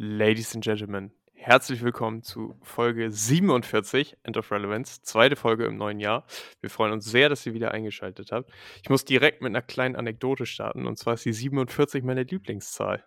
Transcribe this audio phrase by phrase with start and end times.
[0.00, 5.98] Ladies and Gentlemen, herzlich willkommen zu Folge 47 End of Relevance, zweite Folge im neuen
[5.98, 6.24] Jahr.
[6.60, 8.48] Wir freuen uns sehr, dass ihr wieder eingeschaltet habt.
[8.80, 13.04] Ich muss direkt mit einer kleinen Anekdote starten und zwar ist die 47 meine Lieblingszahl.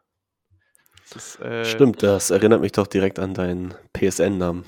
[1.13, 4.65] Das ist, äh, Stimmt, das erinnert mich doch direkt an deinen PSN-Namen.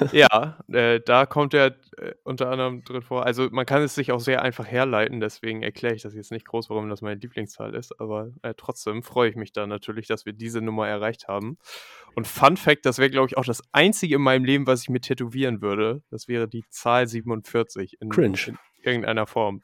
[0.12, 3.24] ja, äh, da kommt er äh, unter anderem drin vor.
[3.24, 6.46] Also man kann es sich auch sehr einfach herleiten, deswegen erkläre ich das jetzt nicht
[6.46, 10.26] groß, warum das meine Lieblingszahl ist, aber äh, trotzdem freue ich mich da natürlich, dass
[10.26, 11.58] wir diese Nummer erreicht haben.
[12.14, 14.88] Und Fun Fact, das wäre glaube ich auch das einzige in meinem Leben, was ich
[14.88, 16.02] mir tätowieren würde.
[16.10, 19.62] Das wäre die Zahl 47 in, in irgendeiner Form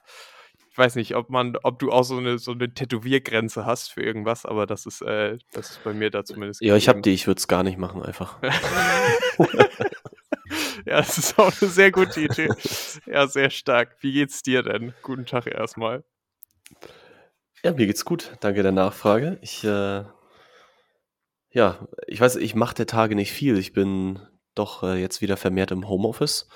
[0.73, 4.03] ich weiß nicht, ob man, ob du auch so eine, so eine Tätowiergrenze hast für
[4.03, 6.63] irgendwas, aber das ist, äh, das ist bei mir da zumindest.
[6.63, 8.39] Ja, ich habe die, ich würde es gar nicht machen, einfach.
[10.93, 12.51] ja, das ist auch eine sehr gute Idee.
[13.07, 13.97] Ja, sehr stark.
[14.01, 14.93] Wie geht's dir denn?
[15.03, 16.05] Guten Tag erstmal.
[17.65, 18.37] Ja, mir geht's gut.
[18.41, 19.39] Danke der Nachfrage.
[19.41, 20.05] Ich, äh,
[21.51, 23.57] ja, ich weiß, ich mache der Tage nicht viel.
[23.57, 24.21] Ich bin
[24.55, 26.47] doch äh, jetzt wieder vermehrt im Homeoffice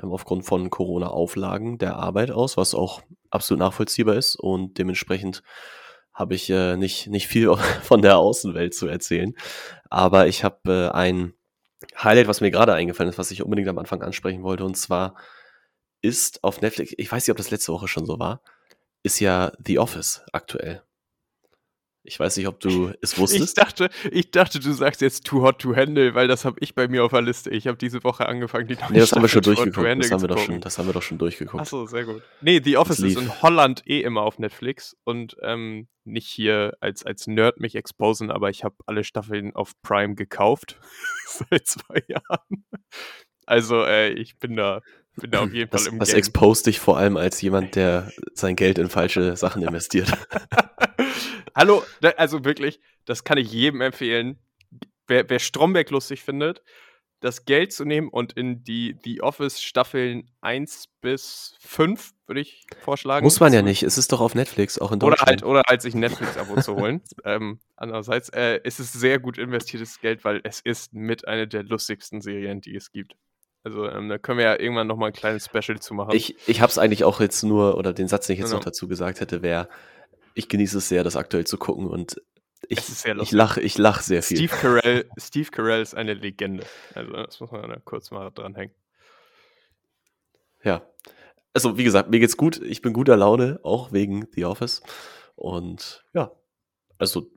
[0.00, 5.42] ähm, aufgrund von Corona-Auflagen der Arbeit aus, was auch absolut nachvollziehbar ist und dementsprechend
[6.12, 9.34] habe ich äh, nicht, nicht viel von der Außenwelt zu erzählen.
[9.90, 11.34] Aber ich habe äh, ein
[11.96, 15.16] Highlight, was mir gerade eingefallen ist, was ich unbedingt am Anfang ansprechen wollte, und zwar
[16.02, 18.42] ist auf Netflix, ich weiß nicht, ob das letzte Woche schon so war,
[19.02, 20.82] ist ja The Office aktuell.
[22.06, 23.48] Ich weiß nicht, ob du es wusstest.
[23.48, 26.74] Ich dachte, ich dachte, du sagst jetzt Too Hot to Handle, weil das habe ich
[26.74, 27.50] bei mir auf der Liste.
[27.50, 29.86] Ich habe diese Woche angefangen, die Nee, das haben wir schon durchgeguckt.
[29.86, 31.62] Das haben wir, doch schon, das haben wir doch schon durchgeguckt.
[31.62, 32.22] Achso, sehr gut.
[32.42, 37.04] Nee, The Office ist in Holland eh immer auf Netflix und ähm, nicht hier als,
[37.04, 40.78] als Nerd mich exposen, aber ich habe alle Staffeln auf Prime gekauft.
[41.26, 42.66] Seit zwei Jahren.
[43.46, 44.82] Also, äh, ich bin da
[45.16, 48.10] bin da auf jeden Fall das, im Das exposed dich vor allem als jemand, der
[48.34, 50.12] sein Geld in falsche Sachen investiert.
[51.54, 51.84] Hallo,
[52.16, 54.38] also wirklich, das kann ich jedem empfehlen.
[55.06, 56.62] Wer, wer Stromberg lustig findet,
[57.20, 62.66] das Geld zu nehmen und in die The Office Staffeln 1 bis 5, würde ich
[62.80, 63.24] vorschlagen.
[63.24, 65.22] Muss man ja nicht, es ist doch auf Netflix, auch in Deutschland.
[65.22, 67.02] Oder halt, oder halt sich ein Netflix-Abo zu holen.
[67.26, 71.62] Ähm, andererseits äh, ist es sehr gut investiertes Geld, weil es ist mit einer der
[71.62, 73.16] lustigsten Serien, die es gibt.
[73.62, 76.10] Also ähm, da können wir ja irgendwann nochmal ein kleines Special zu machen.
[76.14, 78.58] Ich, ich habe es eigentlich auch jetzt nur, oder den Satz, den ich jetzt genau.
[78.58, 79.70] noch dazu gesagt hätte, wäre,
[80.34, 82.20] ich genieße es sehr, das aktuell zu gucken und
[82.68, 82.80] ich,
[83.20, 84.38] ich lache ich lach sehr viel.
[84.38, 86.64] Steve Carell, Steve Carell ist eine Legende.
[86.94, 88.74] Also das muss man da kurz mal dranhängen.
[90.62, 90.82] Ja.
[91.52, 92.60] Also wie gesagt, mir geht's gut.
[92.62, 94.82] Ich bin guter Laune, auch wegen The Office.
[95.36, 96.32] Und ja,
[96.98, 97.30] also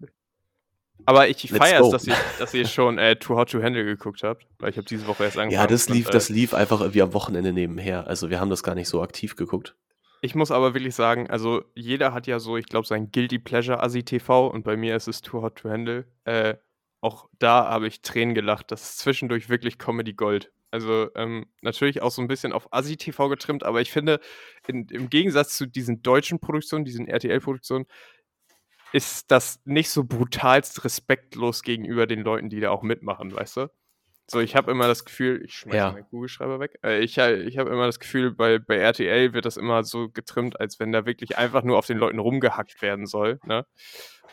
[1.05, 4.23] aber ich feiere es, dass ihr, dass ihr schon äh, Too Hot to Handle geguckt
[4.23, 5.63] habt, weil ich habe diese Woche erst angefangen.
[5.63, 8.07] Ja, das lief, und, äh, das lief einfach irgendwie am Wochenende nebenher.
[8.07, 9.75] Also wir haben das gar nicht so aktiv geguckt.
[10.21, 13.81] Ich muss aber wirklich sagen, also jeder hat ja so, ich glaube, sein Guilty Pleasure
[13.83, 16.07] Asi TV und bei mir ist es Too Hot to Handle.
[16.25, 16.55] Äh,
[17.01, 18.71] auch da habe ich Tränen gelacht.
[18.71, 20.51] Das ist zwischendurch wirklich Comedy Gold.
[20.71, 24.19] Also ähm, natürlich auch so ein bisschen auf Asi TV getrimmt, aber ich finde,
[24.67, 27.85] in, im Gegensatz zu diesen deutschen Produktionen, diesen RTL-Produktionen,
[28.93, 33.67] ist das nicht so brutalst respektlos gegenüber den Leuten, die da auch mitmachen, weißt du?
[34.29, 35.91] So, ich habe immer das Gefühl, ich schmeiße ja.
[35.91, 36.79] meinen Kugelschreiber weg.
[36.83, 40.59] Äh, ich ich habe immer das Gefühl, bei, bei RTL wird das immer so getrimmt,
[40.59, 43.39] als wenn da wirklich einfach nur auf den Leuten rumgehackt werden soll.
[43.45, 43.65] Ne?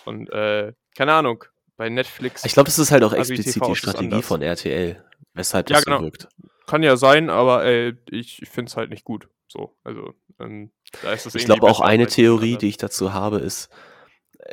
[0.05, 1.44] Und äh, keine Ahnung,
[1.77, 2.44] bei Netflix.
[2.44, 5.99] Ich glaube, das ist halt auch explizit die Strategie von RTL, weshalb das ja, genau.
[5.99, 6.28] so wirkt.
[6.66, 9.28] Kann ja sein, aber äh, ich, ich finde es halt nicht gut.
[9.47, 10.72] So, also ähm,
[11.03, 13.69] da ist es Ich glaube auch eine Theorie, die ich dazu habe, ist,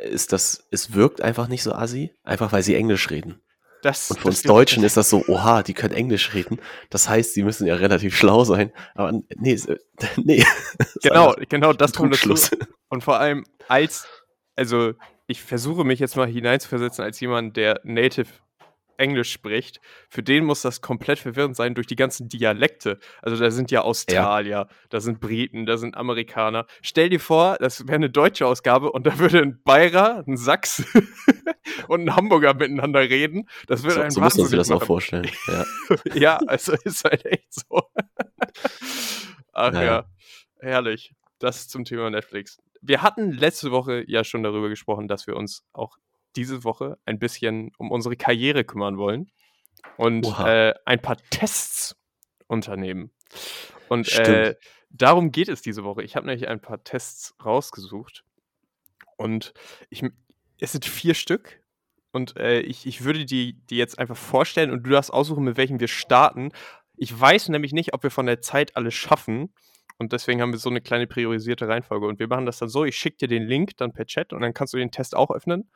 [0.04, 3.42] ist, dass es wirkt einfach nicht so assi, einfach weil sie Englisch reden.
[3.82, 6.60] Das, und für uns Deutschen ist das so, oha, die können Englisch reden.
[6.88, 8.72] Das heißt, sie müssen ja relativ schlau sein.
[8.94, 9.60] Aber nee,
[10.16, 10.44] nee.
[11.02, 12.56] Genau, genau, das kommt dazu.
[12.88, 14.06] Und vor allem als,
[14.54, 14.92] also
[15.26, 18.28] ich versuche mich jetzt mal hineinzuversetzen als jemand, der Native
[18.96, 22.98] Englisch spricht, für den muss das komplett verwirrend sein durch die ganzen Dialekte.
[23.20, 24.68] Also da sind ja Australier, ja.
[24.90, 26.66] da sind Briten, da sind Amerikaner.
[26.82, 30.84] Stell dir vor, das wäre eine deutsche Ausgabe und da würde ein Bayer, ein Sachs
[31.88, 33.48] und ein Hamburger miteinander reden.
[33.66, 34.82] Das würde so, ein So muss man sich das machen.
[34.82, 35.30] auch vorstellen.
[35.46, 35.64] Ja.
[36.14, 37.82] ja, also ist halt echt so.
[39.52, 39.82] Ach ja.
[39.82, 40.04] ja,
[40.60, 41.12] herrlich.
[41.38, 42.58] Das zum Thema Netflix.
[42.80, 45.96] Wir hatten letzte Woche ja schon darüber gesprochen, dass wir uns auch
[46.36, 49.30] diese Woche ein bisschen um unsere Karriere kümmern wollen
[49.96, 51.96] und äh, ein paar Tests
[52.46, 53.10] unternehmen.
[53.88, 54.56] Und äh,
[54.90, 56.02] darum geht es diese Woche.
[56.02, 58.24] Ich habe nämlich ein paar Tests rausgesucht
[59.16, 59.54] und
[59.90, 60.02] ich,
[60.58, 61.60] es sind vier Stück.
[62.12, 65.56] Und äh, ich, ich würde die, die jetzt einfach vorstellen und du darfst aussuchen, mit
[65.56, 66.50] welchen wir starten.
[66.96, 69.54] Ich weiß nämlich nicht, ob wir von der Zeit alles schaffen.
[70.02, 72.06] Und deswegen haben wir so eine kleine priorisierte Reihenfolge.
[72.06, 74.40] Und wir machen das dann so, ich schicke dir den Link dann per Chat und
[74.40, 75.70] dann kannst du den Test auch öffnen.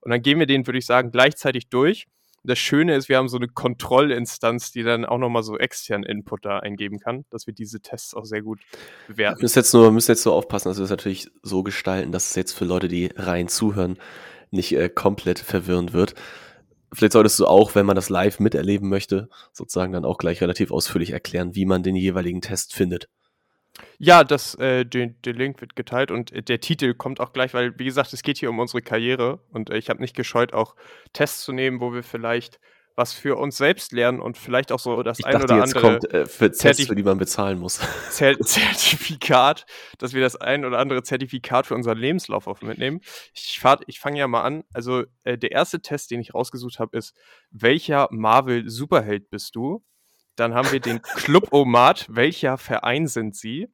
[0.00, 2.06] Und dann gehen wir den, würde ich sagen, gleichzeitig durch.
[2.44, 6.44] Das Schöne ist, wir haben so eine Kontrollinstanz, die dann auch nochmal so externen Input
[6.44, 8.60] da eingeben kann, dass wir diese Tests auch sehr gut
[9.08, 9.38] bewerten.
[9.38, 12.30] Wir müssen jetzt nur, müssen jetzt so aufpassen, dass wir es natürlich so gestalten, dass
[12.30, 13.96] es jetzt für Leute, die rein zuhören,
[14.50, 16.14] nicht äh, komplett verwirrend wird.
[16.92, 20.70] Vielleicht solltest du auch, wenn man das live miterleben möchte, sozusagen dann auch gleich relativ
[20.70, 23.08] ausführlich erklären, wie man den jeweiligen Test findet.
[23.98, 27.54] Ja, das, äh, den, der Link wird geteilt und äh, der Titel kommt auch gleich,
[27.54, 30.52] weil, wie gesagt, es geht hier um unsere Karriere und äh, ich habe nicht gescheut,
[30.52, 30.74] auch
[31.12, 32.60] Tests zu nehmen, wo wir vielleicht
[32.94, 35.74] was für uns selbst lernen und vielleicht auch so das Ich ein dachte, oder jetzt
[35.74, 37.80] andere kommt äh, für Tests, für die man bezahlen muss.
[38.10, 38.38] Zer
[38.86, 39.64] Zertifikat,
[39.98, 43.00] dass wir das ein oder andere Zertifikat für unseren Lebenslauf auch mitnehmen.
[43.34, 44.64] Ich, fahr- ich fange ja mal an.
[44.74, 47.14] Also äh, der erste Test, den ich rausgesucht habe, ist,
[47.50, 49.82] welcher Marvel-Superheld bist du?
[50.36, 53.68] Dann haben wir den Club Omat, welcher Verein sind sie?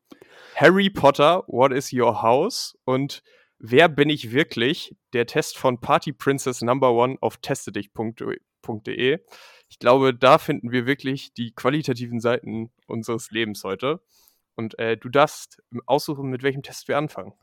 [0.55, 2.76] Harry Potter, what is your house?
[2.84, 3.22] Und
[3.58, 4.96] wer bin ich wirklich?
[5.12, 9.19] Der Test von Party Princess Number One auf testedich.de.
[9.69, 14.00] Ich glaube, da finden wir wirklich die qualitativen Seiten unseres Lebens heute.
[14.56, 17.34] Und äh, du darfst aussuchen, mit welchem Test wir anfangen.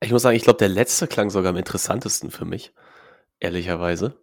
[0.00, 2.72] Ich muss sagen, ich glaube, der letzte klang sogar am interessantesten für mich,
[3.38, 4.18] ehrlicherweise.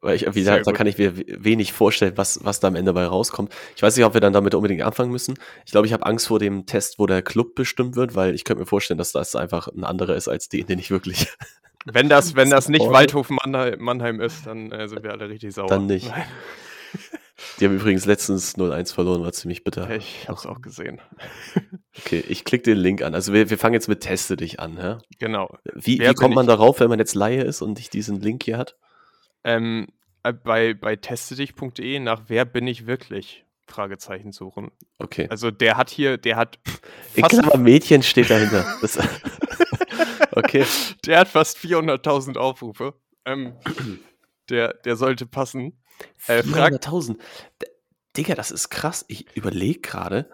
[0.00, 2.76] Weil ich da, Sehr da kann ich mir we- wenig vorstellen, was, was da am
[2.76, 3.52] Ende bei rauskommt.
[3.76, 5.34] Ich weiß nicht, ob wir dann damit unbedingt anfangen müssen.
[5.64, 8.44] Ich glaube, ich habe Angst vor dem Test, wo der Club bestimmt wird, weil ich
[8.44, 11.28] könnte mir vorstellen, dass das einfach ein anderer ist als den, den ich wirklich.
[11.84, 12.86] Wenn das, wenn das nicht.
[12.86, 15.66] Waldhof Mannheim, ist, dann äh, sind wir alle richtig sauer.
[15.66, 16.08] Dann nicht.
[16.08, 16.22] Nein,
[17.58, 19.90] Die haben übrigens letztens 0-1 verloren, war ziemlich bitter.
[19.90, 21.00] ich hab's auch gesehen.
[21.98, 23.14] Okay, ich klicke den Link an.
[23.14, 24.78] Also wir, wir fangen jetzt mit Teste dich an.
[24.78, 25.02] Ja?
[25.18, 25.54] Genau.
[25.74, 28.56] Wie, wie kommt man darauf, wenn man jetzt Laie ist und nicht diesen Link hier
[28.56, 28.78] hat?
[29.44, 29.88] Ähm,
[30.22, 33.44] äh, bei bei testedich.de nach Wer bin ich wirklich?
[33.68, 34.70] Fragezeichen suchen.
[34.98, 35.26] Okay.
[35.30, 36.58] Also der hat hier, der hat
[37.14, 38.66] In fast, Klammer Mädchen steht dahinter.
[38.82, 38.98] Das,
[40.32, 40.64] okay.
[41.06, 42.94] der hat fast 400.000 Aufrufe.
[43.24, 43.54] Ähm,
[44.50, 45.82] der, der sollte passen.
[46.26, 47.16] Äh, frag- 400.000.
[47.62, 47.66] D-
[48.16, 49.04] Digga, das ist krass.
[49.08, 50.28] Ich überlege gerade,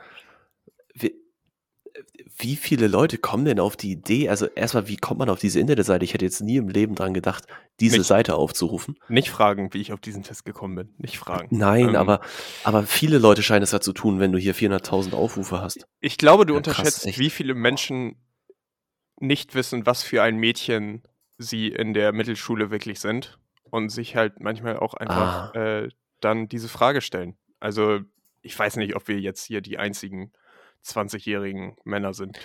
[2.40, 4.28] wie viele Leute kommen denn auf die Idee?
[4.28, 6.04] Also erstmal, wie kommt man auf diese Internetseite?
[6.04, 7.44] Ich hätte jetzt nie im Leben dran gedacht,
[7.80, 8.06] diese Nicht.
[8.06, 8.96] Seite aufzurufen.
[9.08, 10.94] Nicht fragen, wie ich auf diesen Test gekommen bin.
[10.98, 11.48] Nicht fragen.
[11.56, 12.20] Nein, Ähm, aber,
[12.64, 15.86] aber viele Leute scheinen es ja zu tun, wenn du hier 400.000 Aufrufe hast.
[16.00, 17.18] Ich glaube, du Ja, krass, unterschätzt, echt.
[17.18, 18.16] wie viele Menschen
[19.20, 21.02] nicht wissen, was für ein Mädchen
[21.38, 23.38] sie in der Mittelschule wirklich sind
[23.70, 25.58] und sich halt manchmal auch einfach Ah.
[25.82, 25.88] äh,
[26.20, 27.36] dann diese Frage stellen.
[27.60, 28.00] Also
[28.42, 30.32] ich weiß nicht, ob wir jetzt hier die einzigen
[30.86, 32.38] 20-jährigen Männer sind,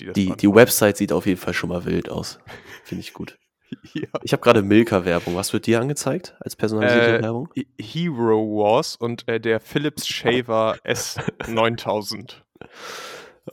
[0.00, 0.54] die das Die, die.
[0.54, 2.38] Website sieht auf jeden Fall schon mal wild aus.
[2.84, 3.38] Finde ich gut.
[3.94, 4.08] ja.
[4.22, 5.34] Ich habe gerade Milka-Werbung.
[5.36, 7.48] Was wird dir angezeigt als personalisierte Äh, Werbung?
[7.54, 12.34] He- Hero Wars und äh, der Philips Shaver S9000.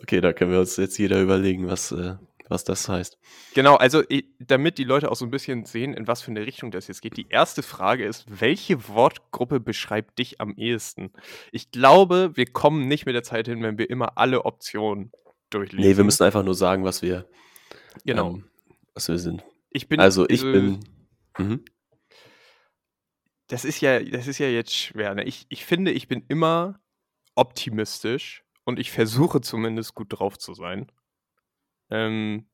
[0.02, 2.16] Okay, da können wir uns jetzt jeder überlegen, was, äh,
[2.50, 3.18] was das heißt.
[3.54, 4.04] Genau, also
[4.40, 7.02] damit die Leute auch so ein bisschen sehen, in was für eine Richtung das jetzt
[7.02, 7.18] geht.
[7.18, 11.12] Die erste Frage ist, welche Wortgruppe beschreibt dich am ehesten?
[11.52, 15.12] Ich glaube, wir kommen nicht mit der Zeit hin, wenn wir immer alle Optionen
[15.50, 15.90] durchlesen.
[15.90, 17.28] Nee, wir müssen einfach nur sagen, was wir,
[18.06, 18.36] Genau.
[18.36, 18.50] ähm,
[18.94, 19.44] was wir sind.
[19.72, 20.80] ich bin, also ich äh, bin.
[21.38, 21.64] Mhm.
[23.48, 25.16] Das ist ja, das ist ja jetzt schwer.
[25.16, 25.24] Ne?
[25.24, 26.80] Ich, ich finde, ich bin immer
[27.36, 30.92] optimistisch und ich versuche zumindest gut drauf zu sein.
[31.90, 32.46] Ähm,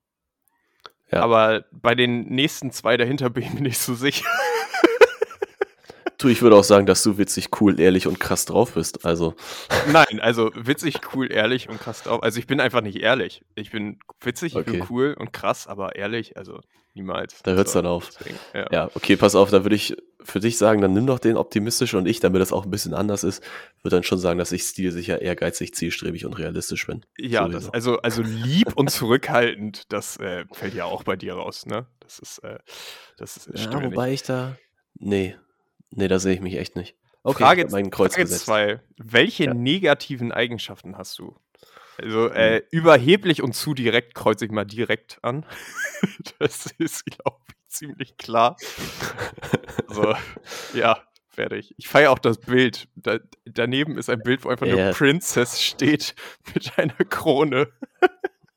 [1.12, 1.22] Ja.
[1.22, 4.26] Aber bei den nächsten zwei dahinter bin ich mir nicht so sicher.
[6.24, 9.06] Du, ich würde auch sagen, dass du witzig, cool, ehrlich und krass drauf bist.
[9.06, 9.36] Also,
[9.92, 12.24] Nein, also witzig, cool, ehrlich und krass drauf.
[12.24, 13.44] Also ich bin einfach nicht ehrlich.
[13.56, 14.86] Ich bin witzig, ich bin Okay.
[14.90, 16.62] cool und krass, aber ehrlich, also
[16.94, 17.42] niemals.
[17.44, 18.10] Da hört's So, dann auf.
[18.10, 18.68] deswegen, ja.
[18.72, 21.94] ja, okay, pass auf, da würde ich für dich sagen, dann nimm doch den optimistisch
[21.94, 23.44] und ich, damit das auch ein bisschen anders ist,
[23.82, 27.06] würde dann schon sagen, dass ich stilsicher, ehrgeizig, zielstrebig und realistisch bin.
[27.18, 31.66] Ja, das, also, also lieb und zurückhaltend, das äh, fällt ja auch bei dir raus,
[31.66, 31.86] ne?
[32.00, 32.60] Das ist, äh,
[33.18, 34.56] das ist Ja, wobei ich da.
[34.96, 35.36] Nee.
[35.96, 36.96] Nee, da sehe ich mich echt nicht.
[37.24, 38.46] Okay, Frage, mein Kreuz Frage gesetzt.
[38.46, 38.82] zwei.
[38.98, 39.54] Welche Ja.
[39.54, 41.38] negativen Eigenschaften hast du?
[42.02, 45.46] Also äh, überheblich und zu direkt kreuze ich mal direkt an.
[46.40, 48.58] das ist, glaube ich, ziemlich klar.
[49.88, 50.16] Also,
[50.74, 50.98] ja,
[51.30, 51.74] fertig.
[51.78, 52.88] Ich feiere auch das Bild.
[52.96, 54.76] Da, daneben ist ein Bild, wo einfach Ja.
[54.86, 56.16] nur Princess steht
[56.54, 57.70] mit einer Krone.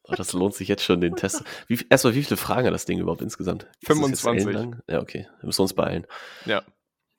[0.09, 1.43] Oh, das lohnt sich jetzt schon, den Test.
[1.67, 3.65] Wie, erstmal, wie viele Fragen hat das Ding überhaupt insgesamt?
[3.65, 4.47] Ist das jetzt 25.
[4.47, 4.83] ellenlang?
[4.89, 5.27] Ja, okay.
[5.41, 6.07] Wir müssen uns beeilen.
[6.47, 6.63] Ja.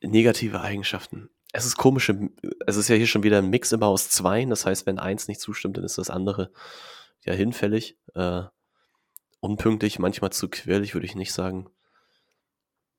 [0.02, 1.30] Negative Eigenschaften.
[1.54, 2.30] Es ist komische,
[2.66, 4.50] es ist ja hier schon wieder ein Mix immer aus zweien.
[4.50, 6.52] Das heißt, wenn eins nicht zustimmt, dann ist das andere
[7.24, 7.98] ja hinfällig.
[8.14, 8.44] Äh,
[9.40, 11.70] unpünktlich, manchmal zu quirlig, würde ich nicht sagen.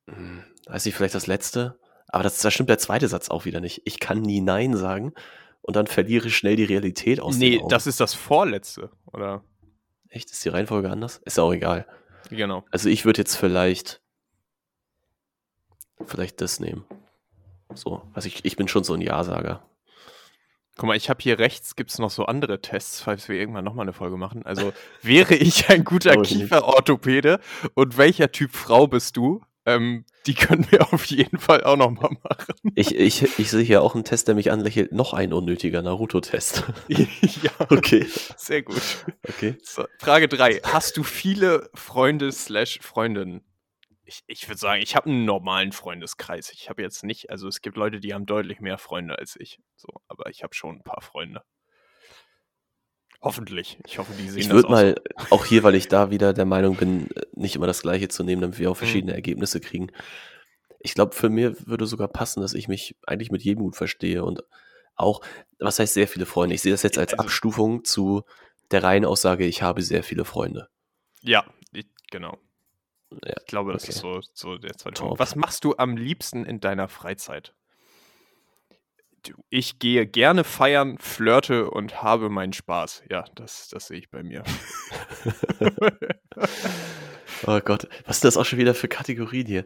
[0.07, 1.79] Hm, weiß ich, vielleicht das letzte.
[2.07, 3.81] Aber das, da stimmt der zweite Satz auch wieder nicht.
[3.85, 5.13] Ich kann nie Nein sagen
[5.61, 7.69] und dann verliere ich schnell die Realität aus nee, den Augen.
[7.69, 9.43] das ist das vorletzte, oder?
[10.09, 10.31] Echt?
[10.31, 11.21] Ist die Reihenfolge anders?
[11.25, 11.85] Ist auch egal.
[12.29, 12.65] Genau.
[12.71, 14.01] Also ich würde jetzt vielleicht.
[16.05, 16.85] Vielleicht das nehmen.
[17.73, 19.61] So, also ich, ich bin schon so ein Ja-Sager.
[20.77, 23.65] Guck mal, ich habe hier rechts, gibt es noch so andere Tests, falls wir irgendwann
[23.65, 24.45] nochmal eine Folge machen.
[24.45, 26.21] Also, wäre ich ein guter.
[26.21, 27.41] Kieferorthopäde
[27.73, 29.41] und welcher Typ Frau bist du?
[29.65, 32.55] Ähm, die können wir auf jeden Fall auch nochmal machen.
[32.75, 34.93] Ich, ich, ich sehe hier auch einen Test, der mich anlächelt.
[34.93, 36.63] Noch ein unnötiger Naruto-Test.
[36.87, 37.05] ja,
[37.69, 38.07] Okay.
[38.37, 38.81] sehr gut.
[39.27, 39.57] Okay.
[39.61, 40.61] So, Frage 3.
[40.63, 43.41] Hast du viele Freunde slash Freundinnen?
[44.09, 46.51] Ich, ich würde sagen, ich habe einen normalen Freundeskreis.
[46.51, 49.59] Ich habe jetzt nicht, also es gibt Leute, die haben deutlich mehr Freunde als ich.
[49.75, 51.43] So, aber ich habe schon ein paar Freunde.
[53.21, 53.77] Hoffentlich.
[53.85, 54.95] Ich hoffe, die sehen Ich das würde auch mal,
[55.29, 58.23] auch hier, weil ich da wieder der Meinung bin, äh, nicht immer das Gleiche zu
[58.23, 58.79] nehmen, damit wir auch Mhm.
[58.79, 59.91] verschiedene Ergebnisse kriegen.
[60.79, 64.23] Ich glaube, für mir würde sogar passen, dass ich mich eigentlich mit jedem gut verstehe
[64.23, 64.41] und
[64.95, 65.21] auch,
[65.59, 66.55] was heißt sehr viele Freunde?
[66.55, 68.23] Ich sehe das jetzt als Also- Abstufung zu
[68.71, 70.67] der reinen Aussage, ich habe sehr viele Freunde.
[71.21, 72.37] Ja, ich, genau.
[73.11, 73.91] Ja, ich glaube, das okay.
[73.91, 75.07] ist so, so der zweite Top.
[75.09, 75.19] Punkt.
[75.19, 77.53] Was machst du am liebsten in deiner Freizeit?
[79.49, 83.03] Ich gehe gerne feiern, flirte und habe meinen Spaß.
[83.09, 84.43] Ja, das, das sehe ich bei mir.
[87.47, 89.65] Oh Gott, was ist das auch schon wieder für Kategorien hier?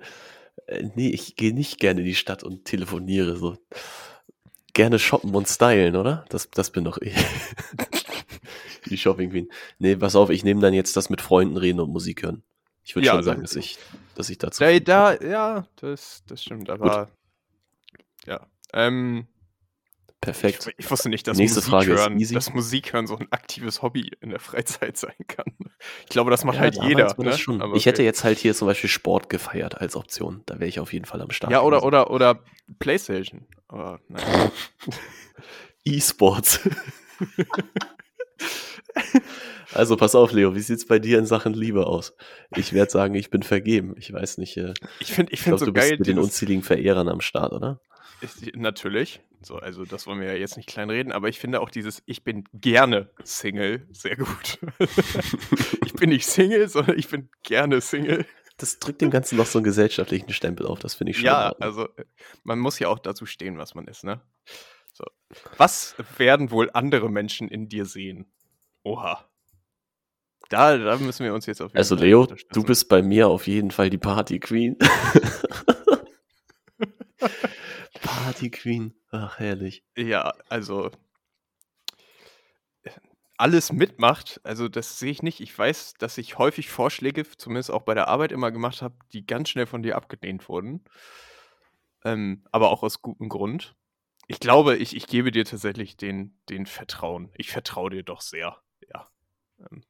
[0.67, 3.57] Äh, nee, ich gehe nicht gerne in die Stadt und telefoniere so.
[4.73, 6.25] Gerne shoppen und stylen, oder?
[6.29, 7.15] Das, das bin doch ich.
[8.89, 9.49] die Shopping Queen.
[9.79, 12.43] Nee, pass auf, ich nehme dann jetzt das mit Freunden reden und Musik hören.
[12.83, 13.77] Ich würde Ja, schon sagen, das- dass ich,
[14.15, 14.63] dass ich dazu.
[14.63, 17.09] Da, da, ja, das, das stimmt, aber
[18.25, 18.45] ja.
[18.73, 19.27] Ähm,
[20.19, 20.67] Perfekt.
[20.67, 23.81] ich, ich wusste nicht, dass Nächste Musik, Frage hören, dass Musik hören so ein aktives
[23.81, 25.45] Hobby in der Freizeit sein kann.
[26.03, 27.13] Ich glaube, das macht Ja, halt jeder.
[27.17, 27.35] Ne?
[27.75, 28.05] Ich hätte okay.
[28.05, 30.41] jetzt halt hier zum Beispiel Sport gefeiert als Option.
[30.45, 31.51] Da wäre ich auf jeden Fall am Start.
[31.51, 31.87] Ja, oder, gewesen.
[31.87, 32.39] oder, oder
[32.79, 33.45] Playstation.
[33.67, 34.23] Aber nein.
[35.85, 36.61] E-Sports.
[39.73, 42.15] also pass auf, Leo, wie sieht's bei dir in Sachen Liebe aus?
[42.55, 43.95] Ich werde sagen, ich bin vergeben.
[43.97, 44.57] Ich weiß nicht.
[44.57, 45.97] Äh, Ich finde ich ich find glaube, so du bist geil.
[45.97, 47.79] mit den unzähligen Verehrern am Start, oder?
[48.21, 49.21] Ist, natürlich.
[49.41, 52.23] So, also das wollen wir ja jetzt nicht kleinreden, aber ich finde auch dieses Ich
[52.23, 54.59] bin gerne Single sehr gut.
[55.85, 58.25] ich bin nicht Single, sondern ich bin gerne Single.
[58.57, 60.79] Das drückt dem Ganzen noch so einen gesellschaftlichen Stempel auf.
[60.79, 61.25] Das finde ich schon.
[61.25, 61.63] Ja, Ordnung.
[61.63, 61.89] also
[62.43, 64.21] man muss ja auch dazu stehen, was man ist, ne?
[64.93, 65.03] So.
[65.57, 68.31] Was werden wohl andere Menschen in dir sehen?
[68.83, 69.29] Oha.
[70.49, 73.27] Da, da müssen wir uns jetzt auf jeden also Fall Leo, du bist bei mir
[73.27, 74.77] auf jeden Fall die Party Queen.
[78.01, 78.93] Party Queen.
[79.09, 79.83] Ach, herrlich.
[79.95, 80.91] Ja, also
[83.37, 85.41] alles mitmacht, also das sehe ich nicht.
[85.41, 89.25] Ich weiß, dass ich häufig Vorschläge, zumindest auch bei der Arbeit immer gemacht habe, die
[89.25, 90.83] ganz schnell von dir abgelehnt wurden.
[92.05, 93.75] Ähm, aber auch aus gutem Grund.
[94.27, 97.31] Ich glaube, ich, ich gebe dir tatsächlich den, den Vertrauen.
[97.35, 98.57] Ich vertraue dir doch sehr.
[99.63, 99.67] Ja.
[99.71, 99.83] Ähm,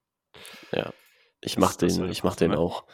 [0.71, 0.93] Ja.
[1.41, 2.57] Ich Das- mach das den, soll ich mach den ne?
[2.59, 2.85] auch.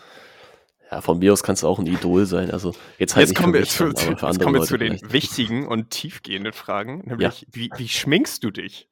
[0.91, 2.49] Ja, von mir aus kannst du auch ein Idol sein.
[2.49, 5.13] Also jetzt halt jetzt kommen wir, zu, dann, jetzt kommen wir Leute zu den vielleicht.
[5.13, 7.03] wichtigen und tiefgehenden Fragen.
[7.05, 8.89] Nämlich, wie, wie schminkst du dich?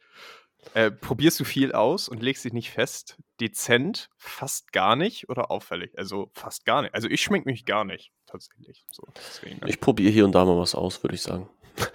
[0.75, 3.17] Äh, probierst du viel aus und legst dich nicht fest?
[3.39, 5.97] Dezent, fast gar nicht oder auffällig?
[5.97, 6.93] Also fast gar nicht.
[6.93, 8.85] Also ich schmink mich gar nicht, tatsächlich.
[8.91, 9.69] So, deswegen, ne?
[9.69, 11.49] Ich probiere hier und da mal was aus, würde ich sagen.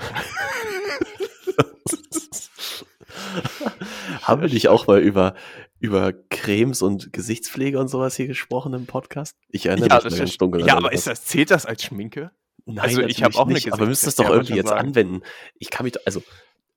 [4.23, 5.35] Haben wir nicht auch mal über,
[5.83, 9.37] über Cremes und Gesichtspflege und sowas hier gesprochen im Podcast?
[9.49, 10.95] Ich erinnere ja, mich das ganz dunkel ja, aber irgendwas.
[11.01, 12.31] ist das, zählt das als Schminke?
[12.65, 14.69] Nein, also ich hab natürlich auch eine nicht, aber wir müssen das doch irgendwie jetzt
[14.69, 14.89] sagen.
[14.89, 15.23] anwenden.
[15.59, 16.23] Ich kann mich, doch- also,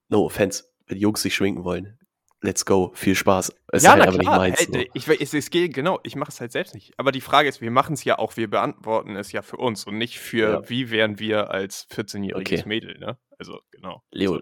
[0.10, 2.00] no offense, wenn Jungs sich schminken wollen,
[2.42, 3.50] let's go, viel Spaß.
[3.72, 4.38] Es ist ja, halt aber nicht klar.
[4.38, 4.68] meins.
[4.72, 6.94] Hey, ich, ich, es geht, genau, ich mache es halt selbst nicht.
[6.98, 9.86] Aber die Frage ist, wir machen es ja auch, wir beantworten es ja für uns
[9.86, 10.70] und nicht für, Ja.
[10.70, 12.64] wie wären wir als 14-jähriges Okay.
[12.66, 13.18] Mädel, ne?
[13.38, 14.02] Also, genau.
[14.12, 14.42] Leo,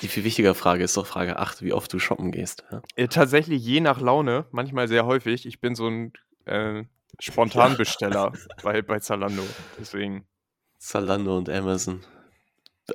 [0.00, 2.64] die viel wichtigere Frage ist doch Frage 8, wie oft du shoppen gehst.
[2.70, 2.82] Ja?
[2.96, 5.46] Äh, tatsächlich je nach Laune, manchmal sehr häufig.
[5.46, 6.12] Ich bin so ein
[6.46, 6.84] äh,
[7.20, 8.32] Spontanbesteller
[8.62, 9.44] bei, bei Zalando.
[9.78, 10.26] Deswegen.
[10.78, 12.04] Zalando und Amazon.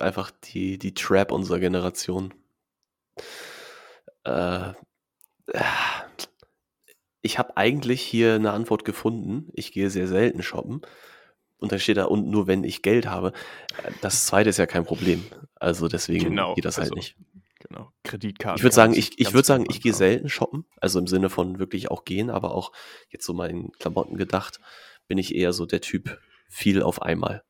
[0.00, 2.34] Einfach die, die Trap unserer Generation.
[4.24, 4.72] Äh,
[7.22, 9.48] ich habe eigentlich hier eine Antwort gefunden.
[9.54, 10.82] Ich gehe sehr selten shoppen.
[11.58, 13.32] Und dann steht da, und nur wenn ich Geld habe.
[14.00, 15.24] Das zweite ist ja kein Problem.
[15.56, 17.16] Also deswegen Genau, geht das halt also nicht.
[17.68, 17.92] Genau.
[18.04, 18.58] Kreditkarten.
[18.58, 19.98] Ich würde sagen, ich, ich würde sagen, ich gehe anschauen.
[19.98, 20.64] selten shoppen.
[20.80, 22.72] Also im Sinne von wirklich auch gehen, aber auch
[23.08, 24.60] jetzt so mal in Klamotten gedacht,
[25.08, 27.42] bin ich eher so der Typ viel auf einmal,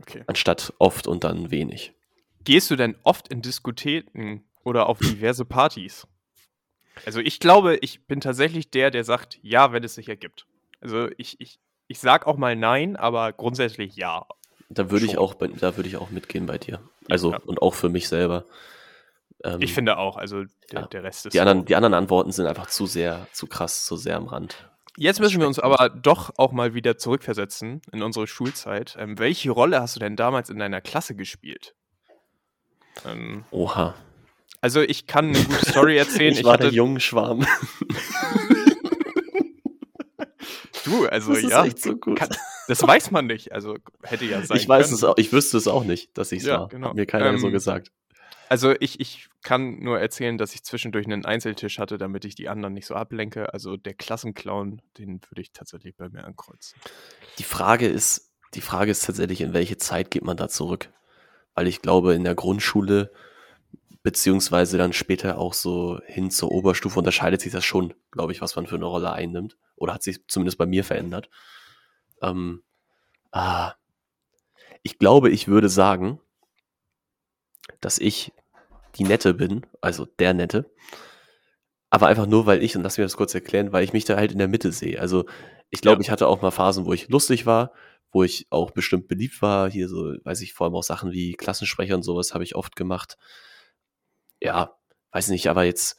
[0.00, 0.24] Okay.
[0.26, 1.92] anstatt oft und dann wenig.
[2.42, 6.06] Gehst du denn oft in Diskotheken oder auf diverse Partys?
[7.06, 10.46] Also ich glaube, ich bin tatsächlich der, der sagt, ja, wenn es sich ergibt.
[10.80, 14.26] Also ich, ich, ich sag auch mal nein, aber grundsätzlich ja.
[14.70, 16.80] Da würde ich auch, da würde ich auch mitgehen bei dir.
[17.08, 17.38] Also Ja.
[17.44, 18.44] und auch für mich selber.
[19.44, 20.86] Ähm, Ich finde auch, also der, ja.
[20.86, 23.84] der Rest ist die anderen, so, die anderen Antworten sind einfach zu sehr, zu krass,
[23.84, 24.70] zu sehr am Rand.
[24.96, 28.96] Jetzt müssen wir uns aber doch auch mal wieder zurückversetzen in unsere Schulzeit.
[28.98, 31.74] Ähm, welche Rolle hast du denn damals in deiner Klasse gespielt?
[33.04, 33.94] Ähm, Oha.
[34.60, 36.32] Also ich kann eine gute Story erzählen.
[36.32, 37.44] ich, ich war der junge Schwarm.
[40.84, 41.64] du, also das ist ja.
[41.64, 42.18] Echt so gut.
[42.18, 42.28] Kann,
[42.68, 43.52] das weiß man nicht.
[43.52, 44.96] Also hätte ja sein ich weiß können.
[44.96, 46.68] Es auch, ich wüsste es auch nicht, dass ich es ja, war.
[46.68, 46.88] Genau.
[46.88, 47.90] Hat mir keiner ähm, so gesagt.
[48.48, 52.48] Also ich, ich kann nur erzählen, dass ich zwischendurch einen Einzeltisch hatte, damit ich die
[52.48, 53.52] anderen nicht so ablenke.
[53.52, 56.78] Also der Klassenclown, den würde ich tatsächlich bei mir ankreuzen.
[57.38, 60.90] Die Frage ist, die Frage ist tatsächlich, in welche Zeit geht man da zurück?
[61.54, 63.12] Weil ich glaube, in der Grundschule
[64.02, 68.54] beziehungsweise dann später auch so hin zur Oberstufe unterscheidet sich das schon, glaube ich, was
[68.54, 69.56] man für eine Rolle einnimmt.
[69.76, 71.28] Oder hat sich zumindest bei mir verändert.
[72.22, 72.62] Ähm,
[73.32, 73.74] ah,
[74.82, 76.20] ich glaube, ich würde sagen,
[77.80, 78.32] dass ich
[78.96, 80.70] die Nette bin, also der Nette.
[81.90, 84.16] Aber einfach nur, weil ich, und lass mir das kurz erklären, weil ich mich da
[84.16, 85.00] halt in der Mitte sehe.
[85.00, 85.26] Also
[85.70, 86.00] ich glaube, ja.
[86.02, 87.72] ich hatte auch mal Phasen, wo ich lustig war,
[88.10, 89.70] wo ich auch bestimmt beliebt war.
[89.70, 92.76] Hier so, weiß ich, vor allem auch Sachen wie Klassensprecher und sowas habe ich oft
[92.76, 93.16] gemacht.
[94.40, 94.76] Ja,
[95.12, 95.96] weiß nicht, aber jetzt,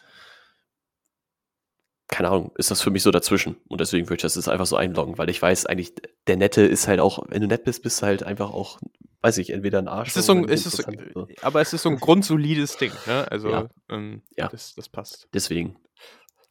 [2.07, 3.57] keine Ahnung, ist das für mich so dazwischen.
[3.67, 5.93] Und deswegen würde ich das jetzt einfach so einloggen, weil ich weiß eigentlich,
[6.27, 8.79] der Nette ist halt auch, wenn du nett bist, bist du halt einfach auch
[9.25, 10.09] weiß ich, entweder ein Arsch.
[10.09, 11.27] Es ist so ein, es ist, so.
[11.41, 13.25] Aber es ist so ein grundsolides Ding, ne?
[13.31, 13.69] Also, ja.
[13.89, 14.49] Ähm, ja.
[14.49, 15.27] Das, das, passt.
[15.33, 15.77] Deswegen.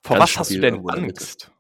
[0.03, 1.53] Vor was hast du denn Angst?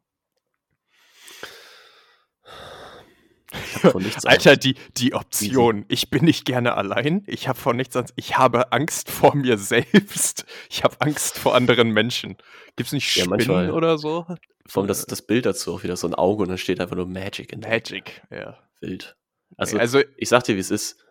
[4.25, 5.84] Alter, die, die Option.
[5.88, 7.23] Ich bin nicht gerne allein.
[7.26, 8.12] Ich habe vor nichts Angst.
[8.16, 10.46] Ich habe Angst vor mir selbst.
[10.70, 12.37] Ich habe Angst vor anderen Menschen.
[12.76, 14.26] Gibt es nicht Spinnen ja, manchmal, oder so?
[14.66, 16.96] Vor allem das, das Bild dazu auch wieder so ein Auge und dann steht einfach
[16.96, 18.58] nur Magic in Magic, ja.
[18.80, 19.16] Wild.
[19.56, 21.04] Also, also ich sag dir, wie es ist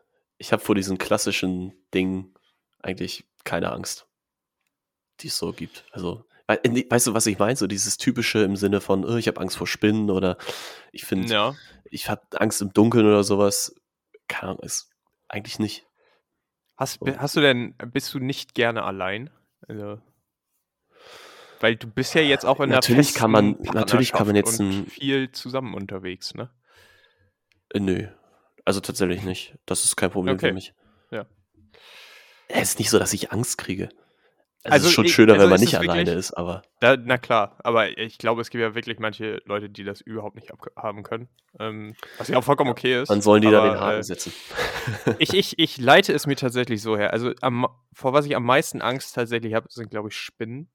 [0.43, 2.33] ich habe vor diesen klassischen Dingen
[2.81, 4.07] eigentlich keine Angst,
[5.21, 5.85] die es so gibt.
[5.91, 7.55] Also, weißt du, was ich meine?
[7.55, 10.38] So dieses typische im Sinne von, oh, ich habe Angst vor Spinnen oder
[10.91, 11.55] ich finde, ja.
[11.85, 13.75] ich habe Angst im Dunkeln oder sowas.
[14.27, 14.89] Keine Ahnung, ist
[15.27, 15.85] eigentlich nicht.
[16.75, 19.29] Hast, hast du denn, bist du nicht gerne allein?
[19.68, 20.01] Also,
[21.63, 24.59] weil du bist ja jetzt auch in der natürlich kann man natürlich kann man jetzt
[24.59, 26.50] ein, viel zusammen unterwegs, ne?
[27.70, 28.07] Äh, nö,
[28.65, 29.55] also tatsächlich nicht.
[29.65, 30.50] Das ist kein Problem okay.
[30.50, 30.74] für mich.
[31.09, 31.25] Ja.
[32.50, 33.87] Es ist nicht so, dass ich Angst kriege.
[34.65, 36.61] Es also ist schon ich, schöner, also wenn man nicht alleine ist, aber.
[36.79, 40.35] Da, na klar, aber ich glaube, es gibt ja wirklich manche Leute, die das überhaupt
[40.37, 41.27] nicht haben können.
[41.59, 43.09] Ähm, was ja auch vollkommen okay ist.
[43.09, 44.31] Dann sollen die aber, da den Haken äh, setzen.
[45.19, 47.11] ich, ich, ich leite es mir tatsächlich so her.
[47.11, 50.69] Also am, vor was ich am meisten Angst tatsächlich habe, sind, glaube ich, Spinnen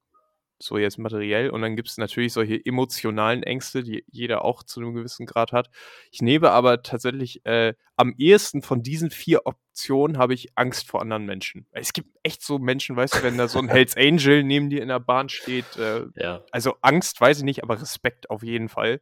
[0.58, 1.50] so jetzt materiell.
[1.50, 5.52] Und dann gibt es natürlich solche emotionalen Ängste, die jeder auch zu einem gewissen Grad
[5.52, 5.70] hat.
[6.10, 11.00] Ich nehme aber tatsächlich äh, am ehesten von diesen vier Optionen habe ich Angst vor
[11.00, 11.66] anderen Menschen.
[11.70, 14.82] Es gibt echt so Menschen, weißt du, wenn da so ein Hells Angel neben dir
[14.82, 15.76] in der Bahn steht.
[15.76, 16.44] Äh, ja.
[16.50, 19.00] Also Angst weiß ich nicht, aber Respekt auf jeden Fall.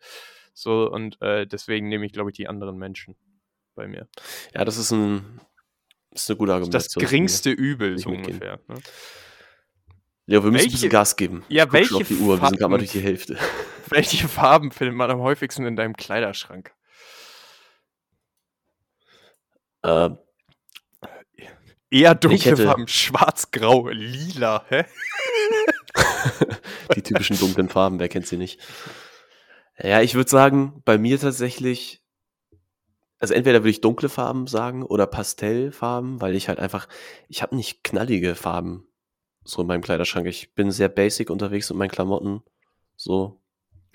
[0.53, 3.15] So, und äh, deswegen nehme ich, glaube ich, die anderen Menschen
[3.75, 4.09] bei mir.
[4.55, 5.41] Ja, das ist ein,
[6.11, 7.03] das ist eine gute Argumentation.
[7.03, 8.61] Das geringste Übel, so ungefähr.
[8.69, 8.77] Ne?
[10.27, 11.45] Ja, wir müssen welche, ein bisschen Gas geben.
[11.49, 13.39] Ja, welche auf die Uhr, Farben, wir sind gerade mal durch die Hälfte.
[13.89, 16.73] Welche Farben findet man am häufigsten in deinem Kleiderschrank?
[19.83, 20.11] Äh,
[21.91, 22.65] Eher dunkle hätte...
[22.65, 24.85] Farben, schwarz, grau, lila, hä?
[26.97, 28.61] die typischen dunklen Farben, wer kennt sie nicht?
[29.79, 32.03] Ja, ich würde sagen, bei mir tatsächlich,
[33.21, 36.89] also entweder würde ich dunkle Farben sagen oder Pastellfarben, weil ich halt einfach,
[37.29, 38.86] ich habe nicht knallige Farben
[39.47, 40.27] so in meinem Kleiderschrank.
[40.27, 42.43] Ich bin sehr basic unterwegs mit meinen Klamotten.
[42.97, 43.41] So.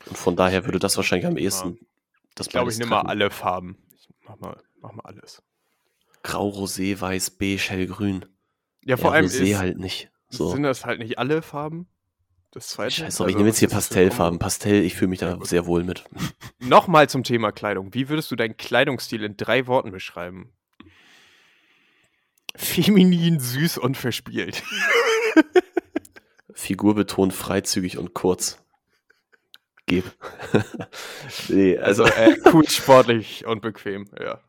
[0.07, 1.77] Und von daher würde das wahrscheinlich am ehesten.
[2.35, 3.77] Das ich glaube, ich nehme mal alle Farben.
[3.93, 5.43] Ich mach mal, mach mal alles.
[6.23, 8.25] Grau, Rosé, Weiß, Beige, Hellgrün.
[8.83, 9.25] Ja, vor ja, allem.
[9.25, 10.09] Rosé ist, halt nicht.
[10.29, 10.51] So.
[10.51, 11.87] Sind das halt nicht alle Farben?
[12.51, 12.91] Das zweite.
[12.91, 14.39] Scheiße, also, ich nehme jetzt hier Pastellfarben.
[14.39, 16.03] Pastell, ich fühle mich da sehr wohl mit.
[16.59, 17.93] Nochmal zum Thema Kleidung.
[17.93, 20.51] Wie würdest du deinen Kleidungsstil in drei Worten beschreiben?
[22.55, 24.61] Feminin, süß und verspielt.
[26.53, 28.59] Figur betont freizügig und kurz.
[29.85, 30.05] Geb.
[31.49, 34.39] nee, also, also äh, cool, sportlich und bequem, ja.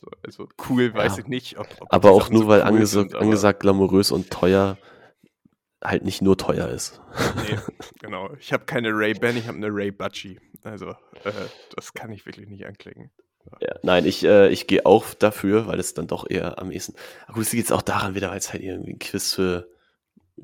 [0.00, 1.22] So, also cool, weiß ja.
[1.22, 1.58] ich nicht.
[1.58, 4.76] Ob, ob aber auch nur, so weil cool angesagt, sind, angesagt glamourös und teuer
[5.84, 7.00] halt nicht nur teuer ist.
[7.48, 7.58] nee,
[8.00, 8.30] genau.
[8.38, 10.40] Ich habe keine Ray-Ban, ich habe eine Ray-Butchie.
[10.64, 10.90] Also,
[11.24, 11.32] äh,
[11.74, 13.10] das kann ich wirklich nicht anklicken.
[13.60, 16.94] Ja, nein, ich, äh, ich gehe auch dafür, weil es dann doch eher am ehesten.
[17.26, 19.68] Aber gut, es geht auch daran wieder, weil es halt irgendwie ein Quiz für